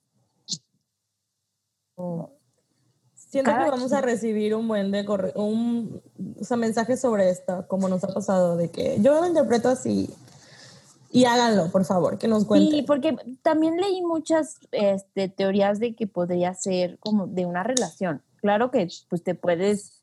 [3.17, 6.01] Siento Cada que vamos a recibir un buen de corre- un
[6.41, 10.09] o sea, mensaje sobre esto, como nos ha pasado, de que yo lo interpreto así.
[11.11, 12.71] Y háganlo, por favor, que nos cuenten.
[12.71, 18.23] Sí, porque también leí muchas este, teorías de que podría ser como de una relación.
[18.37, 20.01] Claro que pues te puedes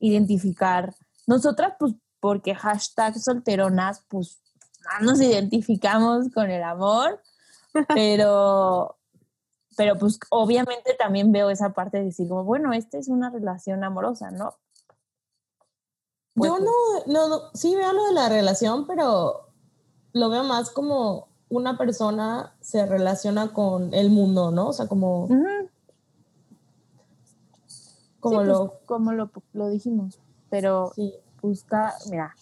[0.00, 0.96] identificar.
[1.28, 4.40] Nosotras, pues, porque hashtag solteronas, pues,
[5.00, 7.20] no nos identificamos con el amor,
[7.94, 8.96] pero,
[9.76, 13.84] pero pues obviamente también veo esa parte de decir como, bueno, esta es una relación
[13.84, 14.54] amorosa, ¿no?
[16.34, 16.72] Pues, Yo no,
[17.06, 19.48] no, no- sí veo lo de la relación, pero
[20.12, 24.68] lo veo más como una persona se relaciona con el mundo, ¿no?
[24.68, 25.26] O sea, como,
[28.20, 28.80] como Sí, pues, lo...
[28.86, 31.14] como lo, lo dijimos, pero sí.
[31.40, 32.34] Busca, mira,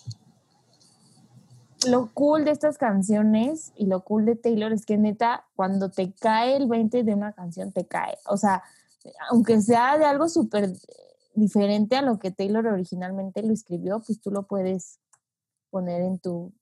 [1.87, 6.13] lo cool de estas canciones y lo cool de Taylor es que neta, cuando te
[6.13, 8.19] cae el 20 de una canción, te cae.
[8.27, 8.63] O sea,
[9.31, 10.73] aunque sea de algo súper
[11.35, 14.99] diferente a lo que Taylor originalmente lo escribió, pues tú lo puedes
[15.71, 16.53] poner en tu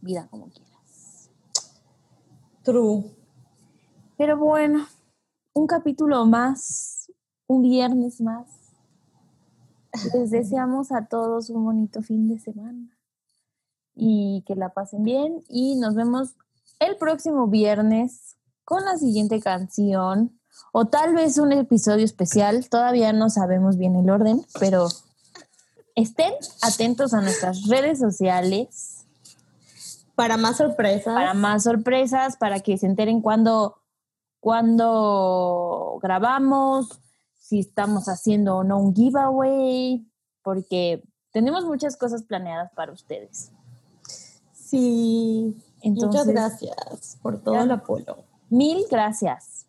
[0.00, 1.30] vida como quieras.
[2.62, 3.04] True.
[4.16, 4.86] Pero bueno,
[5.54, 7.10] un capítulo más,
[7.46, 8.61] un viernes más.
[10.14, 12.98] Les deseamos a todos un bonito fin de semana
[13.94, 16.30] y que la pasen bien y nos vemos
[16.78, 20.38] el próximo viernes con la siguiente canción
[20.72, 24.88] o tal vez un episodio especial, todavía no sabemos bien el orden, pero
[25.94, 26.32] estén
[26.62, 29.04] atentos a nuestras redes sociales
[30.14, 31.14] Para más sorpresas.
[31.14, 33.76] para más sorpresas, para que se enteren cuando,
[34.40, 37.01] cuando grabamos,
[37.52, 40.06] si estamos haciendo o no un giveaway,
[40.42, 43.52] porque tenemos muchas cosas planeadas para ustedes.
[44.54, 45.54] Sí.
[45.82, 48.24] Entonces, Muchas gracias por todo el apoyo.
[48.48, 49.66] Mil gracias.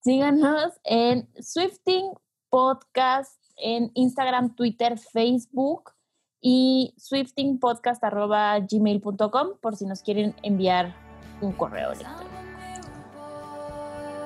[0.00, 2.14] Síganos en Swifting
[2.48, 5.90] Podcast en Instagram, Twitter, Facebook
[6.40, 10.94] y swiftingpodcast.gmail.com por si nos quieren enviar
[11.42, 12.35] un correo electrónico.